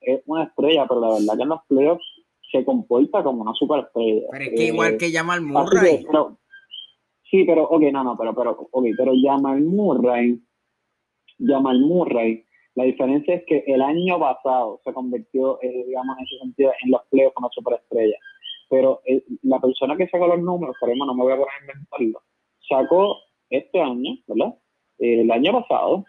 [0.00, 2.04] es una estrella, pero la verdad que en los playoffs
[2.50, 4.22] se comporta como una superestrella.
[4.30, 6.04] Pero es que igual que Jamal Murray.
[7.30, 10.40] sí, pero, ok, no, no, pero, pero, ok, pero Jamal Murray
[11.46, 12.44] Jamal Murray.
[12.74, 16.90] La diferencia es que el año pasado se convirtió, eh, digamos, en ese sentido, en
[16.92, 18.16] los playoffs como superestrella.
[18.68, 21.52] Pero eh, la persona que sacó los números, por ejemplo, no me voy a poner
[21.52, 22.22] a inventarlo,
[22.68, 23.16] sacó
[23.50, 24.54] este año, ¿verdad?
[25.00, 26.04] el año pasado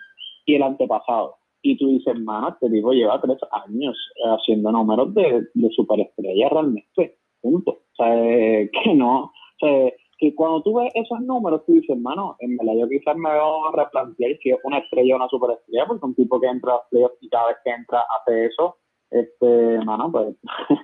[0.46, 1.36] y el antepasado.
[1.62, 3.96] Y tú dices, hermano, este tipo lleva tres años
[4.38, 7.18] haciendo números de, de superestrella realmente.
[7.42, 7.72] Punto.
[7.72, 8.16] O sea,
[8.84, 9.26] que no.
[9.26, 13.16] O sea, que cuando tú ves esos números, tú dices, hermano, en verdad yo quizás
[13.16, 16.48] me voy a replantear si es una estrella o una superestrella, porque un tipo que
[16.48, 18.78] entra a playoffs y cada vez que entra hace eso,
[19.10, 20.36] este, hermano, pues,
[20.70, 20.80] es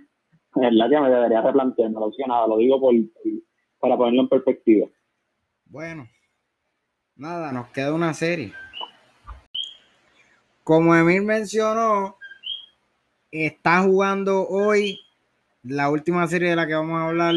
[0.56, 2.94] verdad que me debería replantear, no lo digo nada, lo digo por,
[3.80, 4.88] para ponerlo en perspectiva.
[5.66, 6.08] Bueno,
[7.18, 8.54] nada, nos queda una serie.
[10.64, 12.18] Como Emil mencionó,
[13.32, 15.00] está jugando hoy
[15.64, 17.36] la última serie de la que vamos a hablar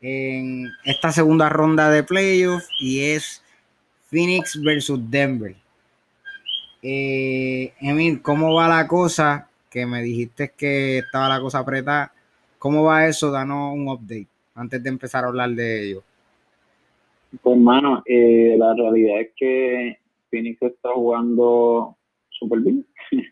[0.00, 3.42] en esta segunda ronda de playoffs y es
[4.10, 5.54] Phoenix versus Denver.
[6.82, 9.48] Eh, Emil, ¿cómo va la cosa?
[9.70, 12.12] Que me dijiste que estaba la cosa apretada.
[12.58, 13.30] ¿Cómo va eso?
[13.30, 16.04] Danos un update antes de empezar a hablar de ello.
[17.40, 19.96] Pues, hermano, eh, la realidad es que
[20.30, 21.96] Phoenix está jugando
[22.28, 22.86] súper bien.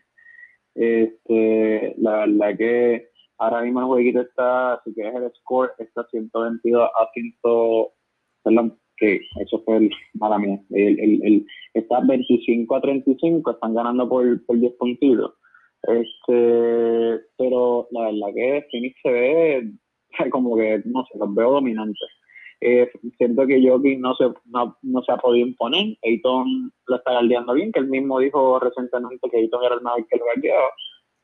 [0.75, 3.11] este, la verdad que
[3.41, 7.33] Ahora mismo el jueguito está, si quieres el score, está 122 a 100,
[8.43, 13.73] perdón, que eso fue el, mala mía, el, el, el, está 25 a 35, están
[13.73, 15.33] ganando por, por 10 puntitos.
[15.81, 19.71] Este, pero la verdad que Phoenix se ve
[20.29, 22.09] como que, no sé, los veo dominantes.
[22.63, 25.97] Eh, siento que Jokic no se, no, se ha podido imponer.
[26.03, 30.07] Ayton lo está galdeando bien, que él mismo dijo recientemente que Ayton era el mejor
[30.07, 30.69] que lo galdeaba.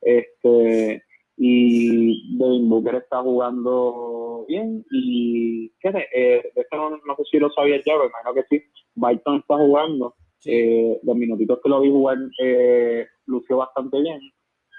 [0.02, 1.04] Este,
[1.38, 4.84] y Devin Booker está jugando bien.
[4.90, 6.08] Y ¿qué sé?
[6.14, 8.64] Eh, esto no, no, sé si lo sabía ya, pero imagino que sí.
[8.96, 10.16] Byton está jugando.
[10.46, 14.20] Eh, los minutitos que lo vi jugar eh, lució bastante bien.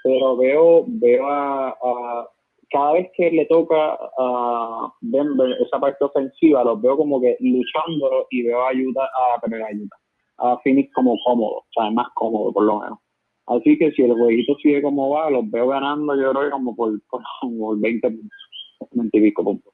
[0.03, 2.29] Pero veo, veo a
[2.71, 8.27] cada vez que le toca a Denver esa parte ofensiva, los veo como que luchando
[8.31, 9.97] y veo ayuda a tener ayuda.
[10.39, 12.99] A Phoenix como cómodo, o sea, más cómodo por lo menos.
[13.47, 16.77] Así que si el jueguito sigue como va, los veo ganando, yo creo que como
[16.77, 17.01] por,
[17.59, 19.73] por, 20 puntos, y pico puntos.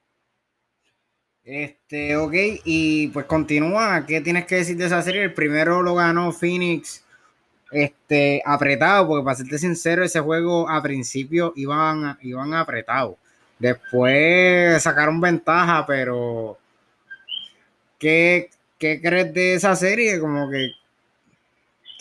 [1.42, 2.33] Este, ok,
[2.64, 4.07] y pues continúa.
[4.07, 5.24] ¿Qué tienes que decir de esa serie?
[5.24, 7.03] El primero lo ganó Phoenix
[7.74, 13.16] este, apretado, porque para serte sincero, ese juego a principio iban, iban apretados.
[13.58, 16.56] Después sacaron ventaja, pero
[17.98, 20.20] ¿qué, qué crees de esa serie?
[20.20, 20.70] Como que...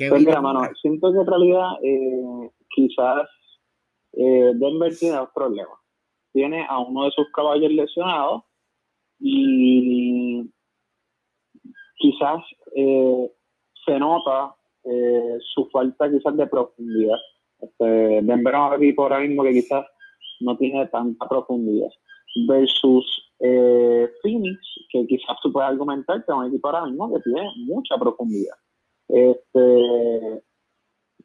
[0.09, 3.29] pues mira, mano, siento que en realidad eh, quizás
[4.13, 5.79] eh, Denver tiene dos problemas.
[6.31, 8.43] Tiene a uno de sus caballos lesionados
[9.19, 10.49] y
[11.97, 12.43] quizás
[12.75, 13.31] eh,
[13.85, 17.17] se nota eh, su falta quizás de profundidad.
[17.59, 19.85] Este, Denver es un equipo ahora mismo que quizás
[20.41, 21.89] no tiene tanta profundidad.
[22.47, 24.59] Versus eh, Phoenix,
[24.91, 28.55] que quizás tú puedes argumentar que es un equipo ahora mismo que tiene mucha profundidad.
[29.07, 30.43] Este,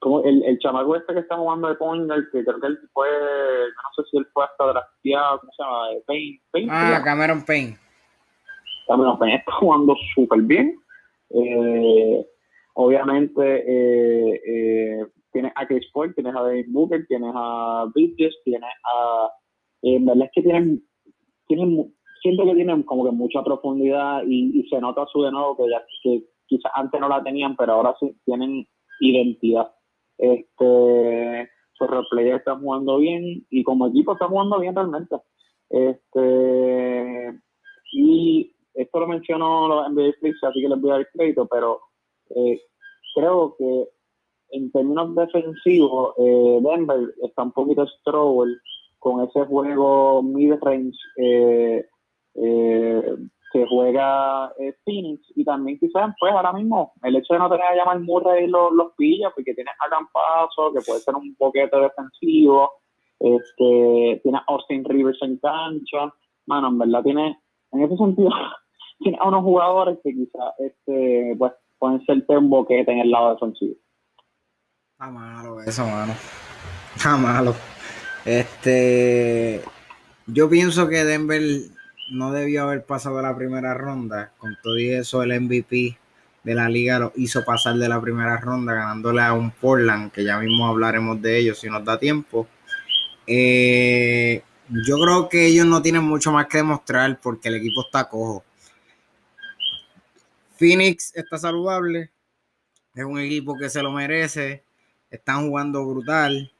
[0.01, 3.09] como el, el chamaco este que está jugando de Pointer, que creo que él fue,
[3.09, 5.87] no sé si él fue hasta drafteado, ¿cómo se llama?
[6.07, 7.77] Payne, Payne ah, Cameron Payne.
[8.87, 10.79] Cameron Payne está jugando súper bien.
[11.31, 12.27] Eh,
[12.81, 18.71] Obviamente, eh, eh, tienes a Chris Paul, tienes a David Booker, tienes a Bridges, tienes
[18.85, 19.29] a.
[19.83, 20.85] Eh, en verdad es que tienen,
[21.49, 21.93] tienen.
[22.23, 25.85] Siento que tienen como que mucha profundidad y, se nota su de nuevo que, ya,
[26.05, 28.65] que quizás antes no la tenían, pero ahora sí tienen
[29.01, 29.73] identidad.
[30.17, 31.51] Este.
[31.73, 35.17] Sus players están jugando bien y como equipo están jugando bien realmente.
[35.69, 37.41] Este.
[37.93, 41.88] Y esto lo mencionó los NBA Flix, así que les voy a dar crédito, pero
[42.35, 42.61] eh,
[43.15, 43.89] creo que
[44.51, 48.55] en términos defensivos, eh, Denver está un poquito struggle
[48.99, 51.87] con ese juego mid-range eh,
[52.35, 54.53] que juega
[54.85, 55.23] Phoenix.
[55.37, 58.73] Y también quizás pues ahora mismo el hecho de no tener a Jamal Murray los,
[58.73, 62.71] los pilla porque tienes a Campazo que puede ser un boquete defensivo
[63.21, 66.13] este tiene Austin Rivers en cancha.
[66.47, 67.39] Mano en verdad tiene
[67.73, 68.31] en ese sentido
[69.01, 73.35] tiene a unos jugadores que quizás este pues pueden ser un boquete en el lado
[73.35, 73.75] defensivo.
[74.93, 76.15] Está malo eso, mano.
[76.97, 77.55] Está malo.
[78.25, 79.63] Este,
[80.27, 81.41] yo pienso que Denver
[82.11, 84.33] no debió haber pasado la primera ronda.
[84.39, 85.97] Con todo eso, el MVP
[86.45, 90.25] de la liga lo hizo pasar de la primera ronda, ganándole a un Portland, que
[90.25, 92.47] ya mismo hablaremos de ellos si nos da tiempo.
[93.27, 98.09] Eh, yo creo que ellos no tienen mucho más que demostrar porque el equipo está
[98.09, 98.45] cojo.
[100.59, 102.11] Phoenix está saludable,
[102.95, 104.65] es un equipo que se lo merece,
[105.11, 106.51] están jugando brutal.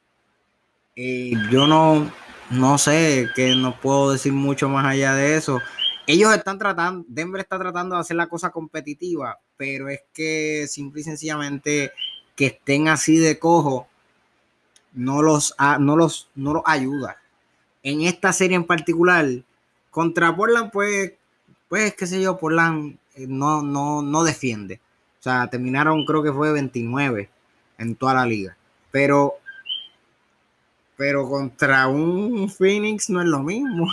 [0.95, 2.11] y yo no,
[2.51, 5.61] no sé, que no puedo decir mucho más allá de eso.
[6.07, 11.01] Ellos están tratando, Denver está tratando de hacer la cosa competitiva, pero es que simple
[11.01, 11.93] y sencillamente
[12.37, 13.89] que estén así de cojo
[14.95, 17.19] no los, no los, no los ayuda.
[17.83, 19.27] En esta serie en particular,
[19.91, 21.13] contra Portland, pues,
[21.69, 24.81] pues, qué sé yo, Portland no, no, no defiende.
[25.19, 27.29] O sea, terminaron, creo que fue 29
[27.79, 28.57] en toda la liga.
[28.91, 29.35] Pero,
[30.97, 33.87] pero contra un Phoenix no es lo mismo.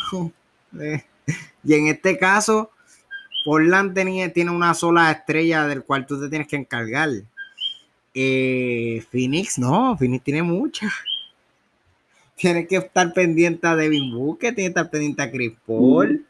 [1.63, 2.71] y en este caso,
[3.43, 7.09] Portland tenía, tiene una sola estrella del cual tú te tienes que encargar.
[8.13, 10.93] Eh, Phoenix no, Phoenix tiene muchas.
[12.35, 16.24] Tiene que estar pendiente a Devin Booker, tiene que estar pendiente a Chris Paul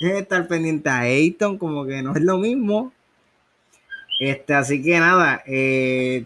[0.00, 2.92] estar pendiente a Ayton, como que no es lo mismo.
[4.18, 6.24] Este, así que nada, eh,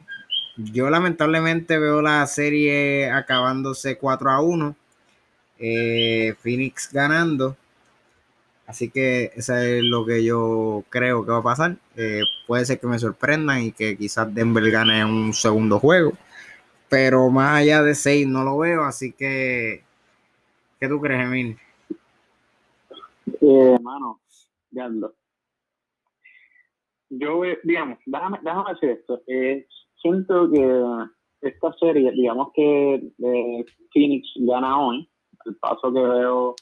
[0.57, 4.77] yo lamentablemente veo la serie acabándose 4 a 1.
[5.59, 7.57] Eh, Phoenix ganando.
[8.67, 11.77] Así que eso es lo que yo creo que va a pasar.
[11.97, 16.13] Eh, puede ser que me sorprendan y que quizás Denver gane un segundo juego.
[16.89, 18.85] Pero más allá de 6 no lo veo.
[18.85, 19.83] Así que,
[20.81, 21.59] ¿qué tú crees, Emil?
[23.41, 23.77] Eh,
[27.11, 29.23] Yo, digamos, déjame, déjame decir esto.
[29.27, 29.67] Eh,
[30.01, 35.09] siento que esta serie, digamos que eh, Phoenix gana hoy,
[35.45, 36.55] el paso que veo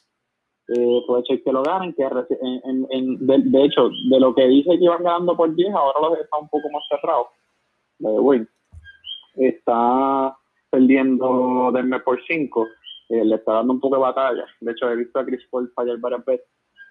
[0.67, 5.03] eh, puede ser que lo ganen, que de, hecho, de lo que dice que iban
[5.03, 7.27] ganando por 10, ahora lo está un poco más cerrado.
[9.35, 10.37] Está
[10.69, 12.67] perdiendo Denver por 5,
[13.09, 14.45] eh, le está dando un poco de batalla.
[14.61, 16.47] De hecho, he visto a Chris Paul fallar varias veces.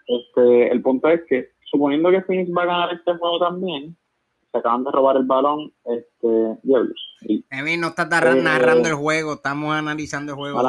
[0.07, 3.97] Este, el punto es que, suponiendo que Phoenix va a ganar este juego también,
[4.51, 7.17] se acaban de robar el balón, este, diablos.
[7.79, 10.61] no estás narrando el juego, estamos analizando el juego.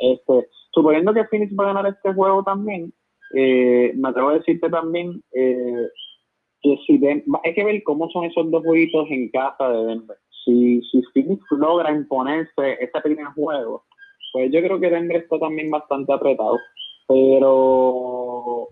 [0.00, 2.92] Este, suponiendo que Phoenix va a ganar este juego también,
[3.34, 5.88] eh, me atrevo a decirte también eh,
[6.60, 7.00] que si
[7.44, 10.16] hay que ver cómo son esos dos jueguitos en casa de Denver.
[10.44, 13.84] Si, si Phoenix logra imponerse este primer juego,
[14.32, 16.58] pues yo creo que Denver está también bastante apretado.
[17.08, 18.68] Pero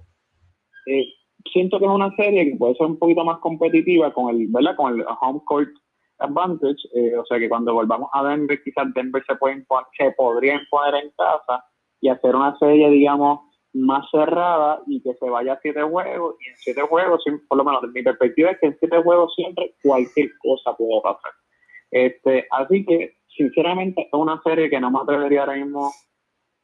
[0.87, 1.07] eh,
[1.53, 4.77] siento que es una serie que puede ser un poquito más competitiva con el, ¿verdad?
[4.77, 5.71] Con el home court
[6.19, 6.77] advantage.
[7.19, 9.65] o sea que cuando volvamos a Denver, quizás Denver se, puede
[9.97, 11.65] se podría imponer en casa
[12.01, 13.41] y hacer una serie, digamos,
[13.73, 16.37] más cerrada y que se vaya a siete juegos.
[16.41, 19.75] Y en siete juegos, por lo menos mi perspectiva, es que en siete juegos siempre
[19.83, 21.33] cualquier cosa puede pasar.
[21.91, 25.91] Este, así que, sinceramente, es una serie que no me atrevería ahora mismo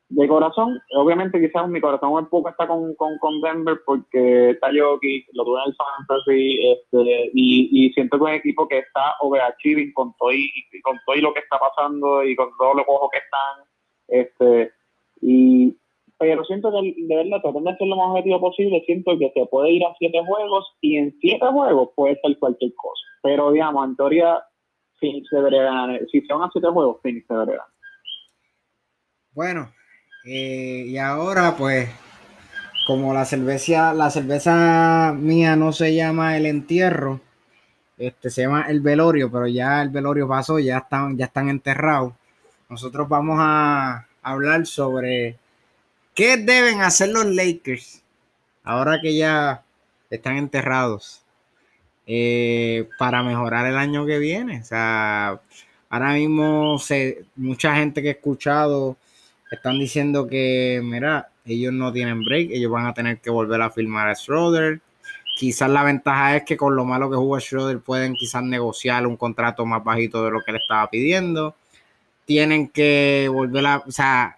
[0.09, 0.81] de corazón.
[0.95, 5.45] Obviamente, quizás mi corazón un poco está con, con, con Denver porque está Yoki, lo
[5.45, 9.93] tuve en el fantasy, este, y, y siento que es un equipo que está overachieving
[9.93, 10.51] con todo y,
[10.83, 13.65] con todo y lo que está pasando y con todos los ojos que están.
[14.09, 14.73] Este,
[15.21, 15.77] y,
[16.19, 19.47] pero siento que de verdad, tratando de ser lo más objetivo posible, siento que se
[19.47, 23.03] puede ir a siete juegos y en siete juegos puede ser cualquier cosa.
[23.23, 24.43] Pero digamos, en teoría,
[25.01, 26.01] Phoenix debería ganar.
[26.11, 27.69] Si se van a siete juegos, Phoenix debería ganar.
[29.33, 29.69] Bueno,
[30.27, 31.89] eh, y ahora pues,
[32.87, 37.21] como la cerveza, la cerveza mía no se llama el entierro,
[37.97, 42.13] este se llama el velorio, pero ya el velorio pasó, ya están, ya están enterrados.
[42.69, 45.37] Nosotros vamos a hablar sobre
[46.15, 48.03] qué deben hacer los Lakers
[48.65, 49.63] ahora que ya
[50.11, 51.23] están enterrados
[52.07, 54.61] eh, para mejorar el año que viene.
[54.61, 55.41] O sea,
[55.89, 58.97] ahora mismo se, mucha gente que he escuchado
[59.51, 63.71] están diciendo que, mira, ellos no tienen break, ellos van a tener que volver a
[63.71, 64.81] firmar a Schroeder.
[65.39, 69.17] Quizás la ventaja es que con lo malo que jugó Schroeder pueden quizás negociar un
[69.17, 71.55] contrato más bajito de lo que le estaba pidiendo
[72.27, 74.37] tienen que volver a, o sea,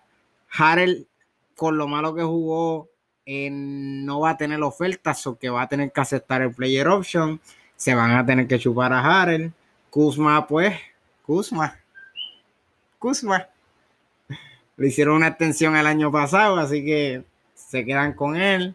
[0.50, 1.08] Harrell
[1.56, 2.88] con lo malo que jugó
[3.26, 7.40] no va a tener ofertas o que va a tener que aceptar el player option,
[7.76, 9.52] se van a tener que chupar a Harrell.
[9.90, 10.78] Kuzma, pues,
[11.26, 11.76] Kuzma,
[12.98, 13.48] Kuzma.
[14.78, 17.22] Le hicieron una extensión el año pasado, así que
[17.54, 18.74] se quedan con él.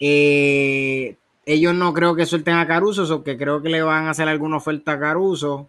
[0.00, 4.10] Eh, ellos no creo que suelten a Caruso, o que creo que le van a
[4.10, 5.68] hacer alguna oferta a Caruso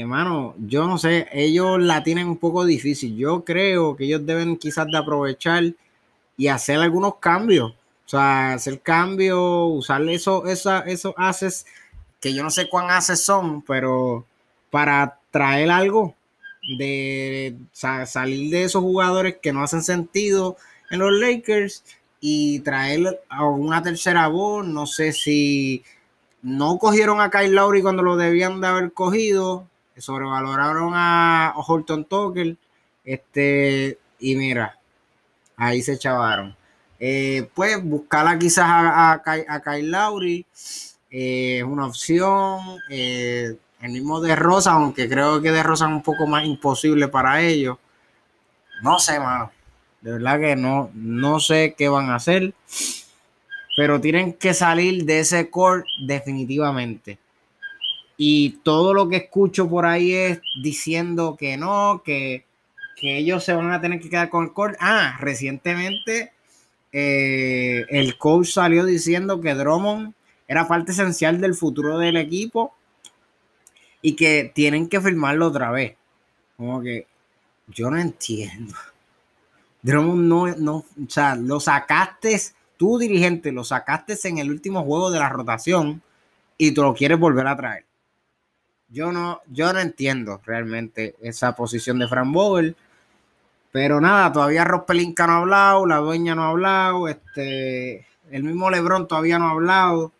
[0.00, 3.16] hermano, yo no sé, ellos la tienen un poco difícil.
[3.16, 5.64] Yo creo que ellos deben quizás de aprovechar
[6.36, 7.72] y hacer algunos cambios.
[7.72, 9.38] O sea, hacer cambios,
[9.72, 11.66] usar eso, esos haces,
[12.20, 14.26] que yo no sé cuán haces son, pero
[14.70, 16.14] para traer algo
[16.62, 20.56] de salir de esos jugadores que no hacen sentido
[20.90, 21.84] en los Lakers
[22.20, 24.66] y traer a una tercera voz.
[24.66, 25.82] No sé si
[26.42, 32.56] no cogieron a Kyle Lowry cuando lo debían de haber cogido, sobrevaloraron a Horton Tucker,
[33.04, 34.78] este, y mira,
[35.56, 36.56] ahí se chavaron.
[36.98, 40.46] Eh, pues buscarla quizás a, Kyle Lowry
[41.10, 42.78] eh, es una opción.
[42.88, 47.08] Eh, el mismo de Rosa, aunque creo que de Rosa es un poco más imposible
[47.08, 47.78] para ellos.
[48.82, 49.50] No sé, mano.
[50.00, 52.54] De verdad que no, no sé qué van a hacer
[53.76, 57.18] pero tienen que salir de ese core definitivamente.
[58.16, 62.44] Y todo lo que escucho por ahí es diciendo que no, que,
[63.04, 64.76] ellos se van a tener que quedar con el core.
[64.78, 66.30] Ah, recientemente
[66.92, 70.14] eh, el coach salió diciendo que Drummond
[70.46, 72.72] era parte esencial del futuro del equipo
[74.02, 75.96] y que tienen que firmarlo otra vez.
[76.56, 77.06] Como que
[77.68, 78.74] yo no entiendo.
[79.80, 82.38] Drummond no, no, o sea, lo sacaste
[82.82, 86.02] tú dirigente lo sacaste en el último juego de la rotación
[86.58, 87.84] y tú lo quieres volver a traer.
[88.88, 92.74] Yo no, yo no entiendo realmente esa posición de Fran Bogle.
[93.70, 98.68] Pero nada, todavía Rospelinka no ha hablado, la dueña no ha hablado, este, el mismo
[98.68, 100.10] Lebron todavía no ha hablado.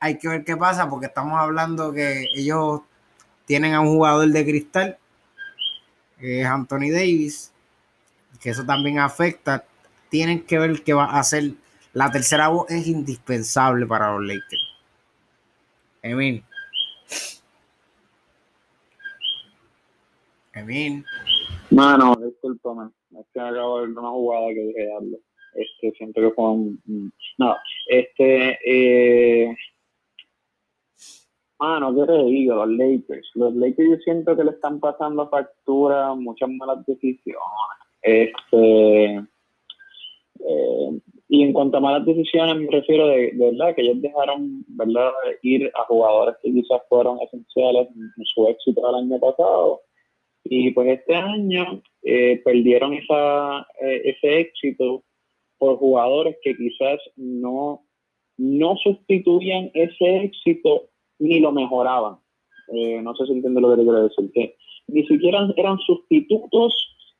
[0.00, 2.82] Hay que ver qué pasa porque estamos hablando que ellos
[3.46, 4.98] tienen a un jugador de cristal,
[6.18, 7.52] que es Anthony Davis,
[8.40, 9.64] que eso también afecta
[10.08, 11.52] tienen que ver qué va a hacer.
[11.92, 14.72] La tercera voz es indispensable para los Lakers.
[16.02, 16.44] Emil.
[20.52, 21.04] Emil.
[21.70, 22.90] Mano, discúlpame.
[23.18, 25.18] Es que acabo de ver una jugada que dije algo.
[25.54, 27.12] Este, siento que fue un.
[27.38, 27.56] No,
[27.88, 28.58] este.
[28.64, 29.56] Eh,
[31.58, 32.54] mano, ¿qué te digo?
[32.54, 33.30] Los Lakers.
[33.34, 37.40] Los Lakers yo siento que le están pasando factura muchas malas decisiones.
[38.02, 39.14] Este.
[40.38, 45.10] Eh, y en cuanto a malas decisiones, me refiero de, verdad que ellos dejaron verdad
[45.42, 49.80] ir a jugadores que quizás fueron esenciales en su éxito el año pasado.
[50.44, 55.02] Y pues este año eh, perdieron esa, eh, ese éxito
[55.58, 57.84] por jugadores que quizás no,
[58.36, 60.88] no sustituían ese éxito
[61.18, 62.16] ni lo mejoraban.
[62.72, 64.56] Eh, no sé si entiende lo que quiero decir, que
[64.88, 66.74] ni siquiera eran sustitutos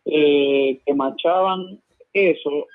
[0.04, 1.80] que machaban
[2.12, 2.66] eso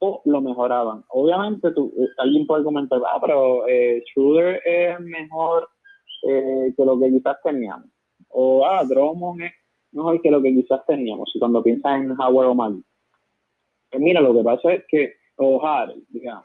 [0.00, 1.04] o lo mejoraban.
[1.10, 3.64] Obviamente tú, alguien puede comentar, ah, pero
[4.08, 5.68] Schroeder es mejor
[6.22, 7.90] que lo que quizás teníamos
[8.30, 9.52] o ah, Drummond es
[9.92, 11.30] mejor que lo que quizás teníamos.
[11.34, 12.84] Y cuando piensas en Howard o Malik,
[13.90, 16.44] pues mira, lo que pasa es que, o Harry, digamos,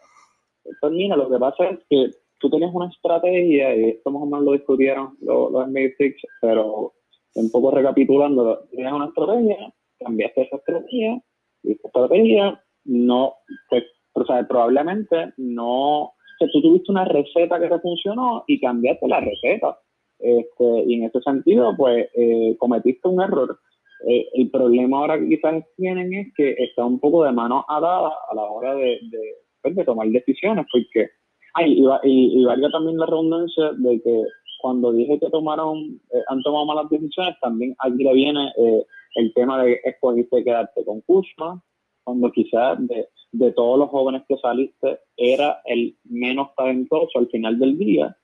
[0.81, 2.09] pues mira, lo que pasa es que
[2.45, 5.67] tú tenías una estrategia, y esto más o menos lo discutieron los, los
[6.41, 6.93] pero
[7.35, 11.21] un poco recapitulando, tenías una estrategia, cambiaste esa estrategia,
[11.63, 13.33] y esa estrategia no,
[13.69, 13.83] pues,
[14.13, 19.19] o sea, probablemente no, o tú tuviste una receta que te funcionó y cambiaste la
[19.19, 19.79] receta.
[20.19, 23.59] Este, y en ese sentido, pues eh, cometiste un error.
[24.07, 28.11] Eh, el problema ahora que quizás tienen es que está un poco de mano atada
[28.29, 31.09] a la hora de, de, pues, tomar decisiones, porque,
[31.55, 34.23] ay, y, y, valga también la redundancia de que
[34.61, 38.51] cuando dije que tomaron, eh, han tomado malas decisiones, también aquí le viene
[39.15, 41.61] el tema de escogiste quedarte con Kuzma,
[42.03, 47.59] cuando quizás de, de todos los jóvenes que saliste era el menos talentoso al final
[47.59, 48.15] del día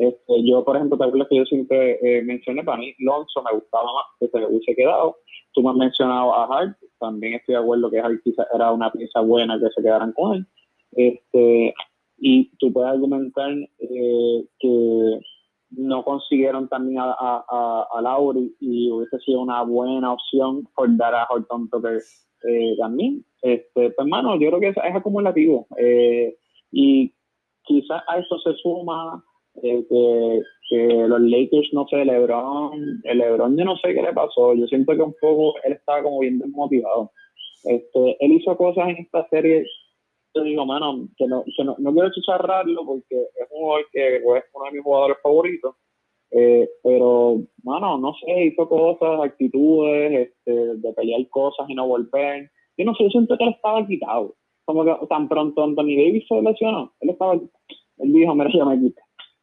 [0.00, 3.52] este, yo, por ejemplo, te acuerdas que yo siempre eh, mencioné, para mí Lonzo me
[3.52, 5.18] gustaba más que se hubiese quedado.
[5.52, 8.90] Tú me has mencionado a Hart, también estoy de acuerdo que Hart quizás era una
[8.90, 10.46] pieza buena que se quedaran con él.
[10.92, 11.74] Este,
[12.20, 15.20] y tú puedes argumentar eh, que
[15.70, 21.14] no consiguieron también a, a, a, Lauri y hubiese sido una buena opción por dar
[21.14, 22.00] a Horton Tucker
[22.48, 23.24] eh, también.
[23.42, 25.66] Este, pues, hermano, yo creo que es, acumulativo.
[25.78, 26.36] Eh,
[26.72, 27.12] y
[27.62, 29.24] quizás a eso se suma
[29.60, 29.84] que,
[30.68, 34.66] que, los Lakers, no sé, LeBron, el LeBron yo no sé qué le pasó, yo
[34.66, 37.10] siento que un poco él estaba como bien desmotivado.
[37.64, 39.64] Este, él hizo cosas en esta serie,
[40.34, 44.16] yo digo, mano, que no, que no, no quiero chicharrarlo porque es un jugador que
[44.16, 45.74] es uno de mis jugadores favoritos,
[46.32, 52.50] eh, pero, mano, no sé, hizo cosas, actitudes, este, de pelear cosas y no volver.
[52.76, 54.34] Yo no sé, yo siento que él estaba quitado.
[54.64, 58.78] Como que tan pronto Anthony Davis se lesionó, él estaba, él dijo, mira, yo me
[58.78, 59.02] quité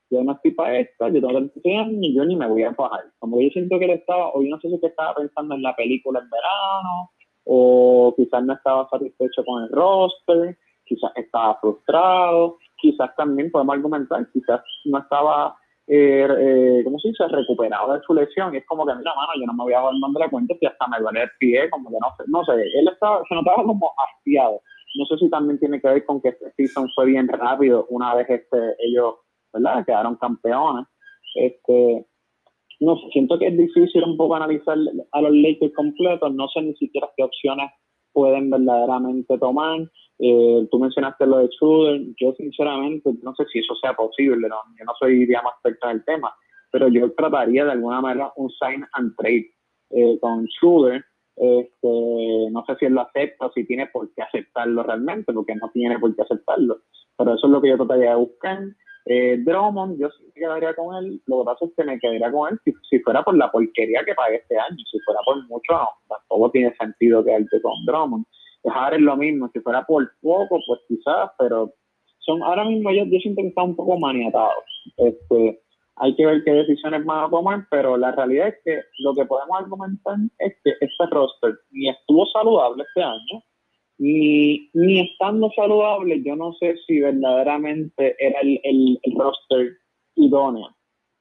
[0.09, 2.71] yo no estoy para esta, yo tengo 36 años y yo ni me voy a
[2.71, 3.05] bajar.
[3.19, 5.61] Como yo siento que él estaba, o yo no sé si que estaba pensando en
[5.61, 7.11] la película en verano,
[7.43, 10.57] o quizás no estaba satisfecho con el roster,
[10.88, 15.55] quizás estaba frustrado, quizás también podemos argumentar, quizás no estaba,
[15.88, 18.53] eh, eh, ¿cómo se dice?, recuperado de su lesión.
[18.53, 20.65] Y es como que, mira, mano, yo no me voy a dar la cuenta si
[20.65, 23.63] hasta me duele el pie, como que no sé, no sé, él estaba, se notaba
[23.63, 24.61] como hastiado.
[24.95, 28.15] No sé si también tiene que ver con que este season fue bien rápido una
[28.15, 29.15] vez este, ellos
[29.53, 29.85] ¿verdad?
[29.85, 30.85] Quedaron campeones.
[31.35, 32.05] Este,
[32.79, 34.77] no sé, siento que es difícil un poco analizar
[35.11, 37.71] a los Lakers completos, no sé ni siquiera qué opciones
[38.18, 39.80] pueden verdaderamente tomar.
[40.18, 44.86] Eh, tú mencionaste lo de Schroeder, yo sinceramente no sé si eso sea posible, yo
[44.86, 46.34] no soy, digamos, experta en el tema,
[46.72, 49.51] pero yo trataría de alguna manera un sign and trade
[49.91, 51.05] eh, con Schroeder.
[51.36, 55.53] Este, no sé si él lo acepta o si tiene por qué aceptarlo realmente, porque
[55.53, 56.80] no tiene por qué aceptarlo,
[57.15, 58.63] pero eso es lo que yo trataría de buscar.
[59.10, 61.22] Eh, Drummond, yo sí me quedaría con él.
[61.28, 64.14] Lo que pasa es que me quedaría con él si, fuera por la porquería que
[64.14, 64.78] pagué este año.
[64.91, 65.89] Si fuera por mucho, no.
[66.10, 68.26] Tampoco tiene sentido quedarte con Drummond.
[68.64, 69.49] Dejar es lo mismo.
[69.53, 71.74] Si fuera por poco, pues quizás, pero
[72.20, 74.66] son ahora mismo yo, yo siento que están un poco maniatados.
[74.97, 75.62] Este,
[75.95, 79.26] hay que ver qué decisiones van a tomar, pero la realidad es que lo que
[79.26, 83.41] podemos argumentar es que este roster ni estuvo saludable este año,
[83.97, 89.77] ni, ni estando saludable, yo no sé si verdaderamente era el, el, roster
[90.15, 90.69] idóneo.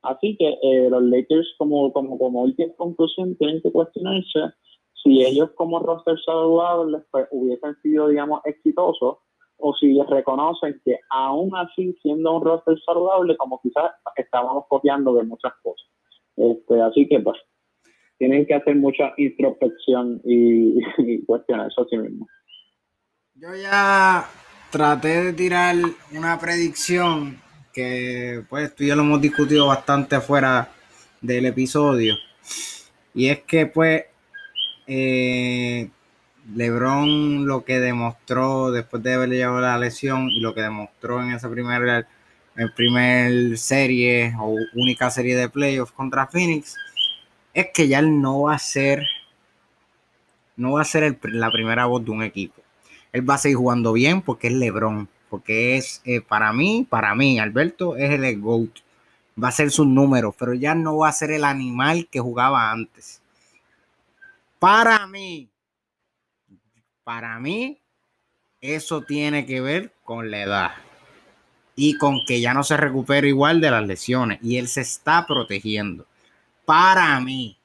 [0.03, 4.41] Así que eh, los Lakers, como, como, como última conclusión, tienen que cuestionarse
[5.03, 9.19] si ellos como roster saludables pues, hubiesen sido, digamos, exitosos
[9.59, 15.25] o si reconocen que aún así, siendo un roster saludable, como quizás estábamos copiando de
[15.25, 15.89] muchas cosas.
[16.37, 17.39] Este, así que, pues,
[18.19, 22.29] tienen que hacer mucha introspección y, y cuestionarse a sí mismos.
[23.39, 24.27] Yo ya
[24.71, 25.77] traté de tirar
[26.11, 27.39] una predicción
[27.71, 30.71] que pues tú y yo lo hemos discutido bastante fuera
[31.21, 32.15] del episodio.
[33.13, 34.05] Y es que pues
[34.87, 35.91] eh,
[36.55, 41.33] LeBron lo que demostró después de haberle llevado la lesión y lo que demostró en
[41.33, 42.09] esa primera
[42.75, 46.75] primer serie o única serie de playoffs contra Phoenix
[47.53, 49.03] es que ya él no va a ser
[50.57, 52.66] no va a ser la primera voz de un equipo.
[53.13, 57.15] Él va a seguir jugando bien porque es LeBron, porque es eh, para mí, para
[57.15, 58.71] mí, Alberto es el GOAT.
[59.43, 62.71] Va a ser su número, pero ya no va a ser el animal que jugaba
[62.71, 63.21] antes.
[64.59, 65.49] Para mí,
[67.05, 67.79] para mí,
[68.61, 70.71] eso tiene que ver con la edad
[71.77, 75.27] y con que ya no se recupera igual de las lesiones y él se está
[75.27, 76.07] protegiendo.
[76.65, 77.59] Para mí,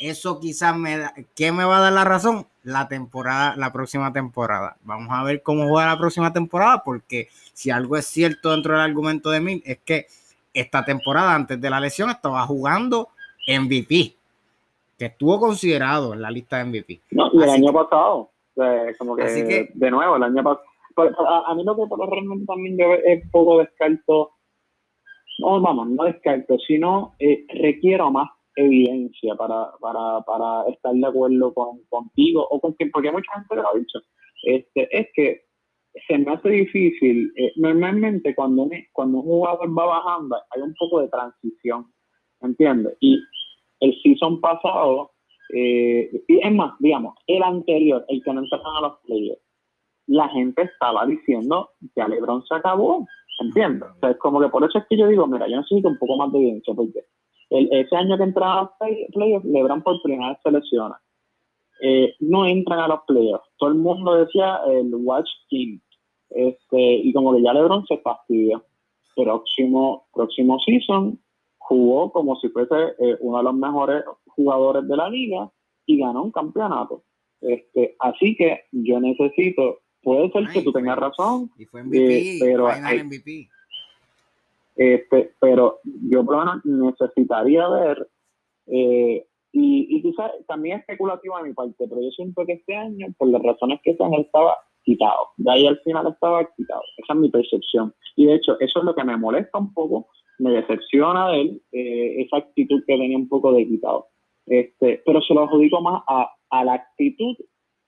[0.00, 2.47] eso quizás me da, ¿qué me va a dar la razón?
[2.64, 4.76] La temporada, la próxima temporada.
[4.82, 8.82] Vamos a ver cómo juega la próxima temporada, porque si algo es cierto dentro del
[8.82, 10.06] argumento de mí, es que
[10.52, 13.08] esta temporada, antes de la lesión, estaba jugando
[13.46, 14.14] MVP,
[14.98, 17.00] que estuvo considerado en la lista de MVP.
[17.12, 18.30] No, y el año pasado,
[18.98, 20.64] como que, de nuevo, el año pasado.
[21.46, 24.32] A, mí lo que realmente también yo es poco descarto,
[25.38, 28.28] no, vamos, no descarto, sino eh, requiero más
[28.58, 33.56] evidencia para, para, para estar de acuerdo con, contigo o con quien, porque mucha gente
[33.56, 34.00] lo ha dicho,
[34.42, 35.48] este, es que
[36.06, 37.32] se me hace difícil.
[37.36, 41.86] Eh, normalmente cuando un, cuando un jugador va bajando hay un poco de transición,
[42.40, 42.96] ¿entiendes?
[43.00, 43.18] Y
[43.80, 45.12] el season pasado,
[45.54, 49.40] eh, y es más, digamos, el anterior, el que no entraban a los players,
[50.06, 53.06] la gente estaba diciendo que a LeBron se acabó,
[53.40, 53.88] ¿entiendes?
[53.96, 55.98] O sea, es como que por eso es que yo digo, mira, yo necesito un
[55.98, 57.04] poco más de evidencia, porque
[57.50, 58.70] el, ese año que entraba a los
[59.12, 61.00] playoffs, LeBron por primera vez se lesiona.
[61.80, 63.48] Eh, no entran a los playoffs.
[63.56, 65.80] Todo el mundo decía el Watch Team.
[66.30, 68.62] Este, y como que ya LeBron se fastidia.
[69.14, 71.18] Próximo, próximo season
[71.68, 75.50] jugó como si fuese eh, uno de los mejores jugadores de la liga
[75.86, 77.04] y ganó un campeonato.
[77.40, 82.38] Este, así que yo necesito, puede ser que tú tengas razón, y fue MVP, eh,
[82.40, 83.48] pero MVP.
[84.78, 88.08] Este, pero yo por lo menos necesitaría ver,
[88.68, 93.08] eh, y, y quizás también especulativo a mi parte, pero yo siento que este año,
[93.18, 95.30] por las razones que sean, estaba quitado.
[95.36, 96.82] De ahí al final estaba quitado.
[96.96, 97.92] Esa es mi percepción.
[98.14, 100.06] Y de hecho, eso es lo que me molesta un poco,
[100.38, 104.06] me decepciona de él, eh, esa actitud que tenía un poco de quitado.
[104.46, 107.36] Este, pero se lo adjudico más a, a la actitud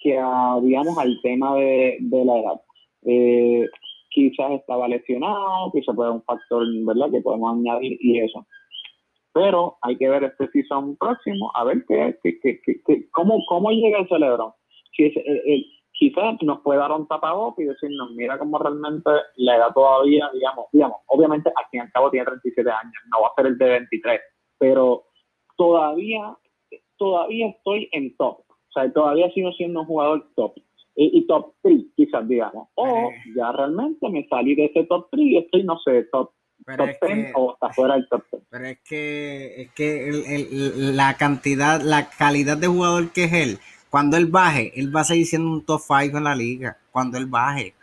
[0.01, 2.61] que a, digamos, al tema de, de la edad.
[3.03, 3.69] Eh,
[4.11, 8.47] quizás estaba lesionado, quizás puede un factor, ¿verdad?, que podemos añadir y eso.
[9.33, 13.71] Pero hay que ver este season próximo, a ver qué, qué, qué, qué cómo, cómo
[13.71, 14.57] llega el cerebro.
[14.97, 19.57] Si es, el, quizás nos puede dar un tapabocas y decirnos, mira cómo realmente la
[19.57, 23.29] edad todavía, digamos, digamos, obviamente al fin y al cabo tiene 37 años, no va
[23.29, 24.21] a ser el de 23,
[24.59, 25.05] pero
[25.57, 26.37] todavía,
[26.97, 30.55] todavía estoy en top, o sea, todavía sigo siendo un jugador top
[30.97, 32.69] y, top 3, quizás, digamos.
[32.75, 36.31] O ya realmente me salí de ese top 3 y estoy, no sé, top,
[36.77, 38.43] top 10 o hasta fuera del top 10.
[38.51, 43.59] Pero es que, es que el, la cantidad, la calidad de jugador que es él,
[43.89, 46.77] cuando él baje, él va a seguir siendo un top 5 en la liga.
[46.93, 47.75] Cuando él baje.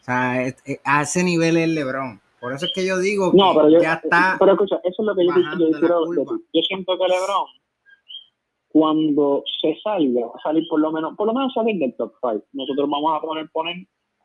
[0.00, 0.52] O sea,
[0.84, 2.20] a ese nivel es LeBron.
[2.40, 4.36] Por eso es que yo digo no, que pero yo, ya está.
[4.38, 5.32] Pero escucha, eso es lo que yo,
[5.78, 7.59] yo, yo siento que LeBron
[8.72, 12.12] cuando se salga, va a salir por lo menos, por lo menos salir del top
[12.20, 12.44] 5.
[12.52, 13.76] Nosotros vamos a poner, poner,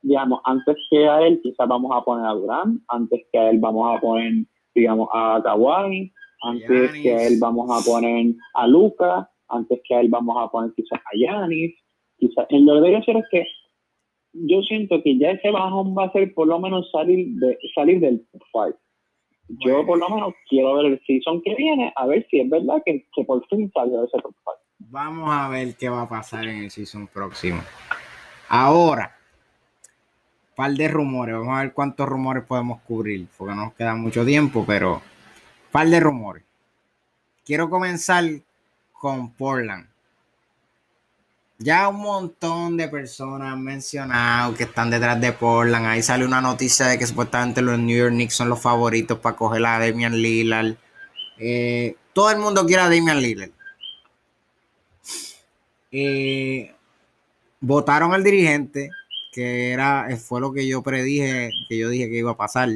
[0.01, 3.59] digamos, antes que a él, quizás vamos a poner a Durán, antes que a él
[3.59, 6.11] vamos a poner, digamos, a Kawhi,
[6.43, 10.49] antes que a él vamos a poner a Luca, antes que a él vamos a
[10.51, 11.73] poner quizás a Yanis,
[12.17, 13.45] quizás, en lo que debe ser es que
[14.33, 17.99] yo siento que ya ese bajón va a ser por lo menos salir de salir
[17.99, 18.84] del top 5
[19.47, 22.81] yo por lo menos quiero ver el season que viene, a ver si es verdad
[22.85, 24.33] que, por fin salió ese top
[24.79, 27.61] Vamos a ver qué va a pasar en el season próximo.
[28.47, 29.15] Ahora,
[30.55, 34.25] par de rumores, vamos a ver cuántos rumores podemos cubrir, porque no nos queda mucho
[34.25, 35.01] tiempo, pero
[35.71, 36.43] par de rumores.
[37.43, 38.23] Quiero comenzar
[38.93, 39.87] con Portland.
[41.57, 45.85] Ya un montón de personas han mencionado que están detrás de Portland.
[45.85, 49.37] Ahí sale una noticia de que supuestamente los New York Knicks son los favoritos para
[49.37, 50.75] coger a Damian Lillard.
[51.37, 53.51] Eh, todo el mundo quiere a Damian Lillard.
[55.93, 56.75] Eh,
[57.61, 58.89] votaron al dirigente,
[59.31, 62.69] que era, fue lo que yo predije, que yo dije que iba a pasar.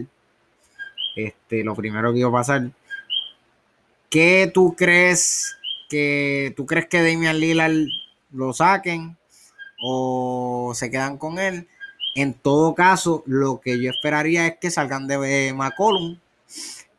[1.17, 2.71] Este, lo primero que iba a pasar.
[4.09, 5.57] ¿Qué tú crees
[5.89, 7.73] que tú crees que Damian Lillard
[8.31, 9.17] lo saquen
[9.81, 11.67] o se quedan con él.
[12.15, 16.17] En todo caso, lo que yo esperaría es que salgan de McCollum.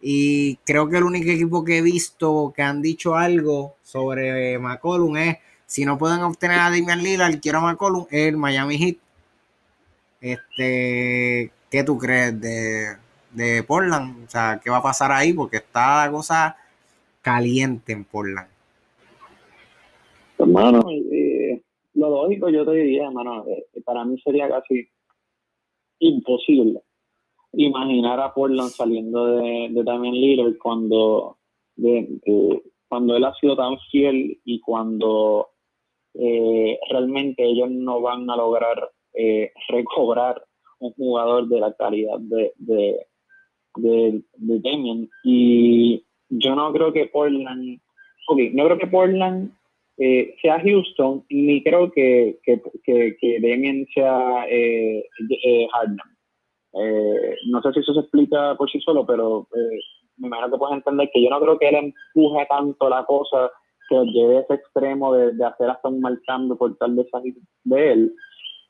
[0.00, 5.16] Y creo que el único equipo que he visto que han dicho algo sobre McCollum
[5.18, 8.96] es si no pueden obtener a Damian Lillard, quiero a McCollum, el Miami Heat.
[10.20, 12.96] Este, ¿qué tú crees de,
[13.32, 14.24] de Portland?
[14.26, 15.32] O sea, ¿qué va a pasar ahí?
[15.32, 16.56] Porque está la cosa
[17.22, 18.48] caliente en Portland.
[20.38, 20.82] Hermano,
[22.00, 24.88] lo lógico yo te diría, hermano, eh, para mí sería casi
[25.98, 26.82] imposible
[27.52, 31.38] imaginar a Portland saliendo de, de Damian Lillard cuando,
[31.76, 32.08] de,
[32.88, 35.48] cuando él ha sido tan fiel y cuando
[36.14, 40.42] eh, realmente ellos no van a lograr eh, recobrar
[40.78, 43.06] un jugador de la calidad de, de,
[43.76, 45.08] de.
[45.24, 47.80] Y yo no creo que Portland,
[48.28, 49.52] ok, no creo que Portland
[50.02, 55.04] eh, sea Houston, ni creo que, que, que, que sea eh,
[55.72, 55.98] Harden.
[56.72, 59.78] Eh, no sé si eso se explica por sí solo, pero eh,
[60.16, 63.50] me imagino que puedes entender que yo no creo que él empuje tanto la cosa
[63.90, 67.34] que lleve a ese extremo de, hacer hasta un mal cambio por tal de salir
[67.64, 68.14] de él.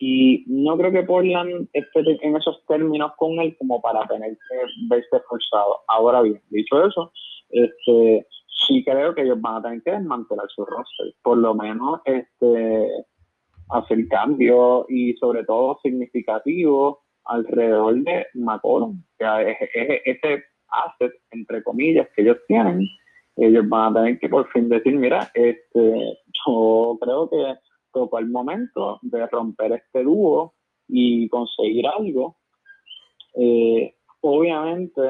[0.01, 4.57] Y no creo que Portland esté en esos términos con él como para tener que
[4.89, 5.77] verse forzado.
[5.87, 7.13] Ahora bien, dicho eso,
[7.51, 8.27] este,
[8.67, 11.15] sí creo que ellos van a tener que desmantelar su roster.
[11.23, 12.89] Por lo menos este,
[13.71, 19.57] hacer cambios y sobre todo significativos alrededor de McCollum, que es,
[20.05, 22.87] ese asset, entre comillas, que ellos tienen,
[23.37, 27.55] ellos van a tener que por fin decir, mira, este, yo creo que
[27.93, 30.55] tocó el momento de romper este dúo
[30.89, 32.37] y conseguir algo.
[33.35, 35.03] Eh, obviamente,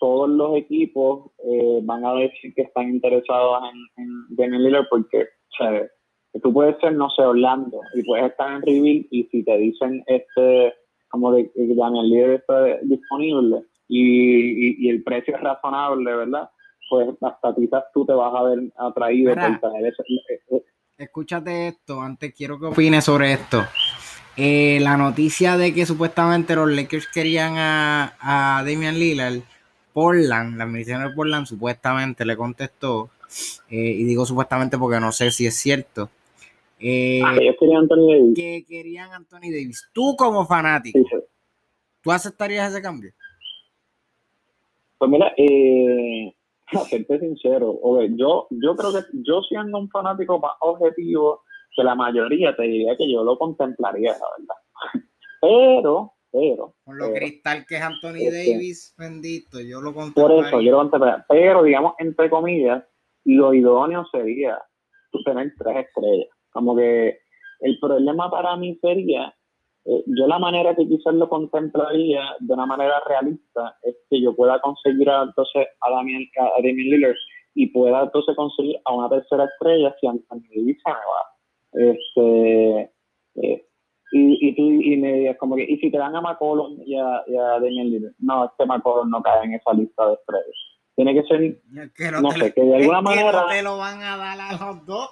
[0.00, 5.28] todos los equipos eh, van a decir que están interesados en, en Damian Lillard porque,
[5.60, 9.56] o tú puedes ser, no sé, Orlando y puedes estar en Reveal y si te
[9.58, 10.74] dicen este
[11.08, 16.50] como de que Daniel Líder está disponible y, el precio es razonable, ¿verdad?
[16.90, 20.62] Pues hasta quizás tú te vas a ver atraído por tener ese, eh, eh.
[20.98, 23.62] Escúchate esto, antes quiero que opines sobre esto.
[24.36, 29.40] Eh, la noticia de que supuestamente los Lakers querían a, a Damian Lillard,
[29.96, 33.08] Portland, la administración de Portland supuestamente le contestó,
[33.70, 36.10] y digo supuestamente porque no sé si es cierto,
[36.78, 38.34] eh, ah, querían Anthony Davis.
[38.36, 39.88] Que querían Anthony Davis.
[39.94, 40.98] Tú como fanático,
[42.02, 43.12] ¿tú aceptarías ese cambio?
[44.98, 46.34] Pues mira, eh,
[46.66, 47.80] a serte sincero,
[48.10, 51.40] yo, yo creo que yo siendo un fanático más objetivo
[51.74, 55.08] que la mayoría, te diría que yo lo contemplaría, la verdad.
[55.40, 56.74] Pero, pero.
[56.84, 60.36] Con lo cristal que es Anthony este, Davis, bendito, yo lo contemplaría.
[60.36, 61.24] Por eso, yo lo contemplaría.
[61.28, 62.84] Pero, digamos, entre comillas,
[63.24, 64.58] lo idóneo sería
[65.10, 66.28] tú tener tres estrellas.
[66.50, 67.18] Como que
[67.60, 69.34] el problema para mí sería,
[69.86, 74.36] eh, yo la manera que quizás lo contemplaría de una manera realista es que yo
[74.36, 77.16] pueda conseguir a, entonces a Damian, a Lillard
[77.54, 81.22] y pueda entonces conseguir a una tercera estrella si Anthony Davis se me va.
[81.72, 82.92] Este,
[83.36, 83.66] eh,
[84.12, 86.96] y, y tú y me digas como que, y si te dan a McCollum y
[86.96, 90.56] a, y a Damian Lillard, no, este McCollum no cae en esa lista de estrellas.
[90.94, 93.46] Tiene que ser, no, sé, que de alguna manera...
[93.48, 95.10] te lo van a dar a los dos.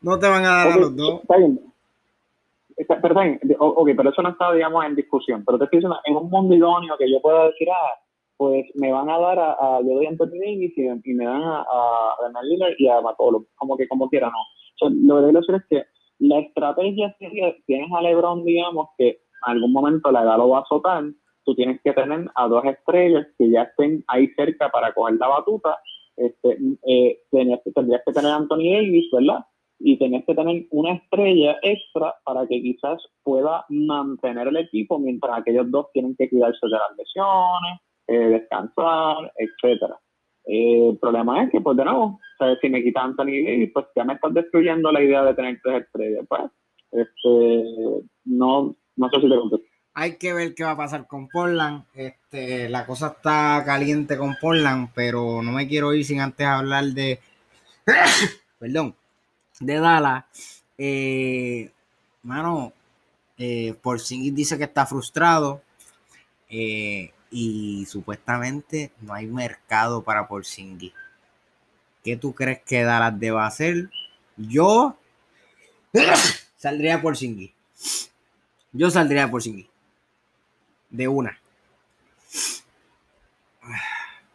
[0.00, 1.20] No te van a dar a los dos.
[1.20, 1.60] Está bien.
[3.58, 5.44] ok, pero eso no está, digamos, en discusión.
[5.44, 8.00] Pero te estoy diciendo, en un mundo idóneo que yo pueda decir, ah,
[8.38, 11.42] pues me van a dar a, a yo doy a Anthony Davis y, me dan
[11.42, 14.88] a, a Renan Lillard y a McCollum, como que como quiera, no.
[14.88, 15.91] lo que quiero decir es que
[16.22, 20.58] la estrategia sería, tienes a LeBron, digamos, que en algún momento la edad lo va
[20.58, 21.04] a azotar,
[21.44, 25.28] tú tienes que tener a dos estrellas que ya estén ahí cerca para coger la
[25.28, 25.78] batuta,
[26.16, 29.44] este, eh, tendrías que tener a Anthony Davis, ¿verdad?
[29.84, 35.38] y tenés que tener una estrella extra para que quizás pueda mantener el equipo mientras
[35.38, 39.98] aquellos dos tienen que cuidarse de las lesiones, eh, descansar, etcétera.
[40.46, 42.20] Eh, el problema es que, pues de nuevo,
[42.60, 45.84] si me quitan Anthony Davis, pues ya me estás destruyendo la idea de tener tres
[45.84, 46.26] estrellas.
[46.28, 46.42] Pues,
[46.90, 47.64] este,
[48.24, 49.66] no, no sé si te contesto.
[49.94, 51.84] Hay que ver qué va a pasar con Portland.
[51.94, 56.84] Este, la cosa está caliente con Portland, pero no me quiero ir sin antes hablar
[56.86, 57.20] de.
[58.58, 58.94] Perdón
[59.62, 60.24] de Dallas.
[60.76, 61.70] Eh,
[62.22, 62.72] mano,
[63.38, 65.62] eh, Porzingis dice que está frustrado
[66.48, 70.92] eh, y supuestamente no hay mercado para Porzingis.
[72.04, 73.88] ¿Qué tú crees que Dallas deba hacer?
[74.36, 74.96] Yo
[76.56, 77.52] saldría por Porzingis.
[78.72, 79.66] Yo saldría por Porzingis.
[80.90, 81.38] De una.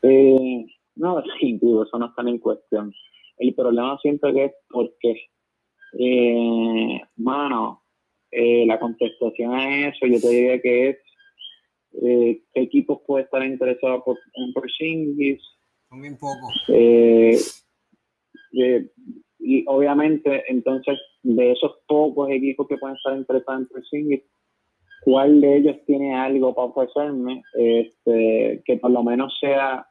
[0.02, 2.94] Eh, no, sí, eso no está en cuestión.
[3.38, 5.30] El problema siempre que es porque,
[6.00, 7.84] eh, mano,
[8.32, 10.98] eh, la contestación a eso, yo te diría que es
[12.02, 15.42] eh, qué equipos puede estar interesados en Porzingis.
[15.90, 16.54] Son bien pocos.
[16.70, 17.38] Eh,
[18.54, 18.90] eh,
[19.40, 24.24] y obviamente entonces de esos pocos equipos que pueden estar interesados en Porzingis,
[25.04, 29.88] ¿cuál de ellos tiene algo para ofrecerme este, que por lo menos sea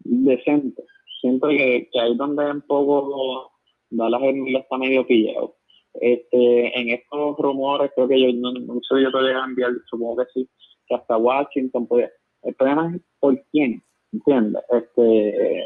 [0.00, 0.82] decente?
[1.20, 3.52] Siento que, que ahí donde un poco
[3.90, 5.56] Dallas está medio pillado.
[6.00, 10.30] Este, en estos rumores, creo que yo no, no sé yo todavía enviar, supongo que
[10.34, 10.48] sí,
[10.86, 12.10] que hasta Washington puede.
[12.42, 13.82] El problema es por quién,
[14.12, 14.62] ¿entiendes?
[14.70, 15.64] Este,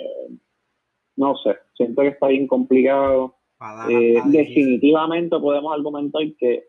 [1.16, 3.35] no sé, siento que está bien complicado.
[3.91, 6.64] Eh, definitivamente podemos argumentar que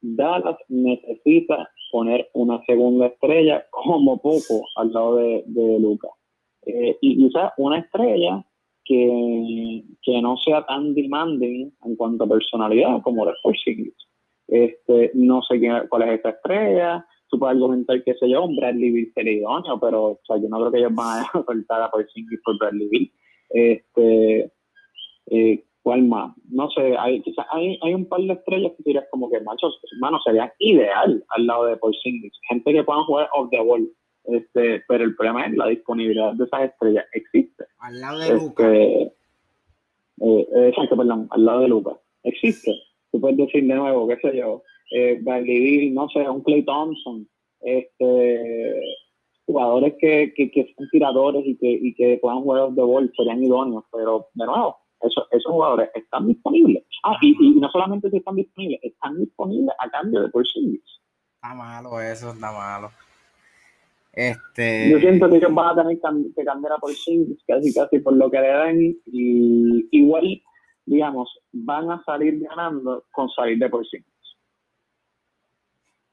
[0.00, 6.10] Dallas necesita poner una segunda estrella como poco al lado de, de Lucas.
[6.66, 8.44] Eh, y quizás una estrella
[8.84, 13.94] que, que, no sea tan demanding en cuanto a personalidad como la Porzingis.
[14.48, 18.90] Este, no sé quién, cuál es esta estrella, puedes argumentar que sé yo, un Bradley
[18.90, 21.90] Bill sería idóneo, pero o sea, yo no creo que ellos van a soltar a
[21.90, 23.12] Porzingis por Bradley Bill.
[23.50, 24.52] Este,
[25.26, 26.34] eh, ¿Cuál más?
[26.50, 27.22] No sé, hay,
[27.52, 31.46] hay, hay un par de estrellas que dirías como que, machos, hermano, sería ideal al
[31.46, 32.32] lado de Porzingis.
[32.48, 33.88] Gente que puedan jugar off the wall.
[34.24, 37.04] Este, pero el problema es la disponibilidad de esas estrellas.
[37.12, 37.66] Existe.
[37.78, 38.66] Al lado de Lucas.
[38.66, 39.02] Este,
[40.22, 41.96] eh, exacto, perdón, al lado de Lucas.
[42.24, 42.72] Existe.
[43.12, 47.28] Tú puedes decir de nuevo, qué sé yo, eh, Bill, no sé, un Clay Thompson.
[47.60, 48.80] Este,
[49.46, 53.10] jugadores que, que, que son tiradores y que, y que puedan jugar off the ball
[53.16, 56.84] serían idóneos, pero de nuevo, eso, esos jugadores están disponibles.
[57.04, 60.82] Ah, y, y no solamente están disponibles, están disponibles a cambio de Porzingis.
[61.34, 62.90] Está malo eso, está malo.
[64.12, 64.90] Este...
[64.90, 65.98] Yo siento que ellos van a tener
[66.34, 70.42] que cambiar a Porzingis casi casi por lo que le dan y igual,
[70.86, 74.15] digamos, van a salir ganando con salir de Porzingis.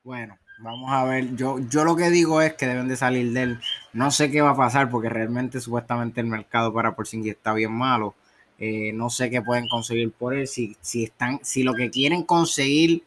[0.03, 1.33] Bueno, vamos a ver.
[1.37, 3.59] Yo, yo lo que digo es que deben de salir de él.
[3.93, 7.71] No sé qué va a pasar porque realmente supuestamente el mercado para Porzingis está bien
[7.71, 8.13] malo.
[8.59, 10.47] Eh, no sé qué pueden conseguir por él.
[10.47, 13.03] Si, si, están, si lo que quieren conseguir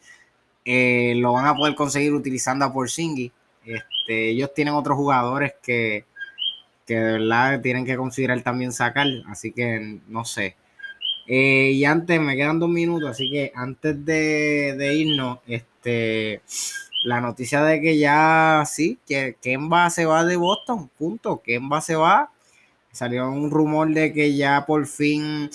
[0.65, 3.31] eh, lo van a poder conseguir utilizando a Porzingis.
[3.67, 6.07] Este, ellos tienen otros jugadores que,
[6.87, 9.07] que de verdad tienen que considerar también sacar.
[9.29, 10.57] Así que no sé.
[11.27, 15.67] Eh, y antes, me quedan dos minutos, así que antes de, irnos, este
[17.05, 21.41] la noticia de que ya sí, que Kemba se va de Boston, punto.
[21.43, 22.31] Kemba se va.
[22.93, 25.51] Salió un rumor de que ya por fin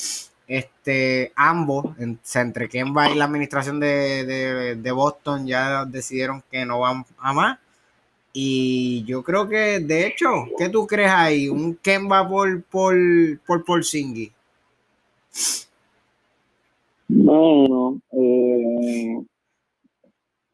[0.48, 7.34] este, ambos, entre Kemba y la administración de, Boston, ya decidieron que no van a
[7.34, 7.60] más.
[8.34, 10.28] Y yo creo que, de hecho,
[10.58, 11.50] ¿qué tú crees ahí?
[11.50, 12.96] ¿Un Kemba por, por,
[13.46, 13.82] por, por
[17.08, 19.22] Bueno, eh,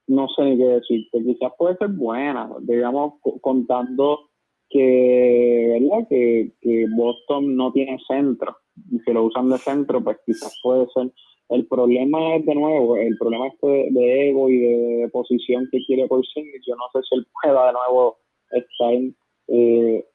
[0.07, 4.29] no sé ni qué decirte, quizás puede ser buena, digamos, contando
[4.69, 6.07] que, ¿verdad?
[6.09, 6.51] Que,
[6.95, 8.57] Boston no tiene centro,
[8.91, 11.11] y si lo usan de centro, pues quizás puede ser.
[11.49, 16.07] El problema es, de nuevo, el problema es de, ego y de, posición que quiere
[16.07, 18.17] por sí, yo no sé si él pueda de nuevo
[18.51, 18.93] estar,
[19.47, 20.05] eh,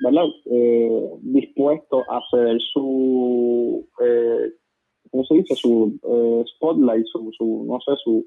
[0.00, 0.26] ¿verdad?
[0.46, 4.52] Eh, dispuesto a ceder su, eh,
[5.10, 5.54] ¿cómo se dice?
[5.54, 8.26] Su eh, spotlight, su, su, no sé, su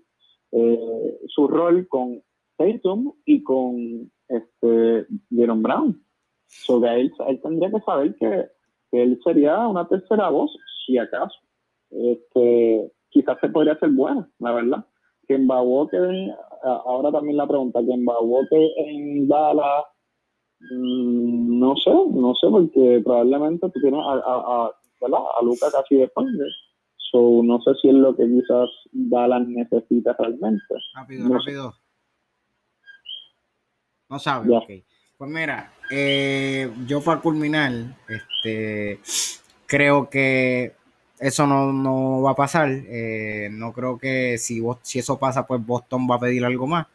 [0.57, 2.23] eh, su rol con
[2.57, 6.01] Tatum y con este Jerome Brown.
[6.47, 8.47] So él, tendría que saber que,
[8.91, 11.35] él sería una tercera voz, si acaso.
[11.89, 14.85] Este, quizás se podría hacer buena, la verdad.
[15.27, 16.33] Que en Walker,
[16.63, 19.83] ahora también la pregunta, que en Walker en Dallas,
[20.71, 25.95] mm, no sé, no sé, porque probablemente tú tienes a, a, a, Luca casi
[27.21, 30.75] de no sé si es lo que quizás Dallas necesita realmente.
[30.93, 31.73] Rápido, rápido.
[34.09, 34.83] No sabe.
[35.17, 37.71] Pues mira, eh, yo para culminar,
[38.07, 38.99] este,
[39.65, 40.73] creo que
[41.19, 42.69] eso no, va a pasar.
[42.69, 46.87] Eh, no creo que si, si eso pasa, pues Boston va a pedir algo más.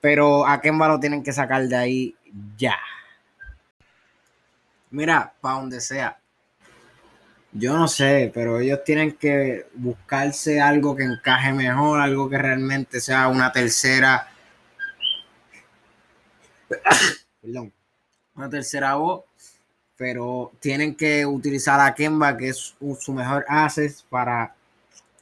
[0.00, 2.14] Pero a Kemba lo tienen que sacar de ahí
[2.56, 2.76] ya.
[4.90, 6.18] Mira, para donde sea.
[7.56, 13.00] Yo no sé, pero ellos tienen que buscarse algo que encaje mejor, algo que realmente
[13.00, 14.28] sea una tercera.
[17.40, 17.72] Perdón.
[18.34, 19.22] Una tercera voz.
[19.96, 24.56] Pero tienen que utilizar a Kemba, que es su mejor asset para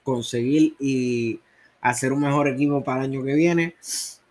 [0.02, 1.38] conseguir y
[1.82, 3.76] hacer un mejor equipo para el año que viene.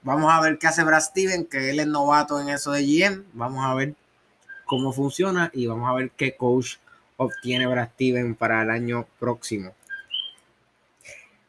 [0.01, 3.25] Vamos a ver qué hace Brad Steven, que él es novato en eso de GM.
[3.33, 3.93] Vamos a ver
[4.65, 6.77] cómo funciona y vamos a ver qué coach
[7.21, 9.73] obtiene Brad Steven para el año próximo.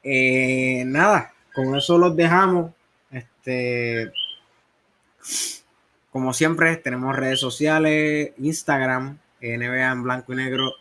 [0.03, 2.73] Eh, nada, con eso los dejamos.
[3.11, 4.13] Este,
[6.11, 10.73] como siempre, tenemos redes sociales, Instagram, NBA en blanco y negro,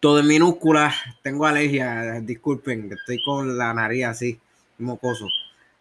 [0.00, 0.94] todo en minúsculas.
[1.22, 4.38] Tengo alergia, disculpen, estoy con la nariz así,
[4.78, 5.28] mocoso.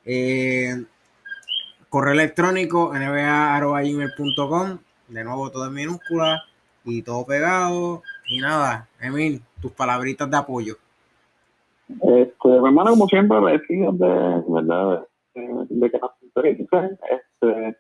[0.06, 0.82] Eh,
[1.90, 4.80] correo electrónico nba.gmail.com.
[5.10, 6.42] De nuevo, todo en minúsculas
[6.86, 8.02] y todo pegado.
[8.28, 10.76] Y nada, Emil, tus palabritas de apoyo.
[11.90, 15.06] Este, hermano, como siempre, de, ¿verdad?
[15.36, 16.98] De, que nos sintonicen.
[17.10, 17.78] Este,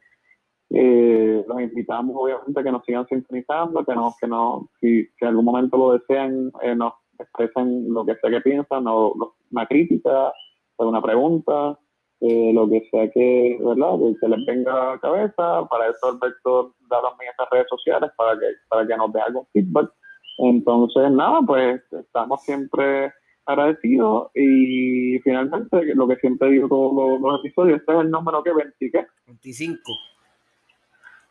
[0.71, 5.15] eh, los invitamos, obviamente, a que nos sigan sintonizando, que nos, que no, si, si
[5.21, 9.13] en algún momento lo desean, eh, nos expresen lo que sea que piensan, o
[9.51, 10.33] una crítica,
[10.77, 11.77] o una pregunta,
[12.21, 13.97] eh, lo que sea que, ¿verdad?
[14.19, 15.67] Que, les venga a cabeza.
[15.69, 19.45] Para eso Alberto da también estas redes sociales para que, para que nos dé algún
[19.53, 19.91] feedback.
[20.37, 23.11] Entonces, nada, pues estamos siempre
[23.45, 28.53] agradecidos y finalmente, lo que siempre digo todos los, episodios, este es el número que
[28.53, 29.79] 20, 25.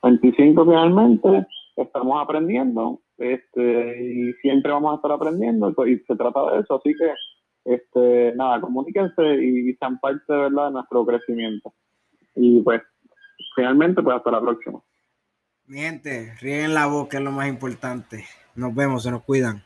[0.03, 6.61] 25 finalmente, estamos aprendiendo este y siempre vamos a estar aprendiendo y se trata de
[6.61, 7.13] eso, así que
[7.65, 10.67] este, nada, comuníquense y sean parte ¿verdad?
[10.67, 11.73] de nuestro crecimiento.
[12.35, 12.83] Y pues,
[13.55, 14.81] finalmente, pues hasta la próxima.
[15.67, 18.25] Mi gente, ríen la voz, que es lo más importante.
[18.55, 19.63] Nos vemos, se nos cuidan.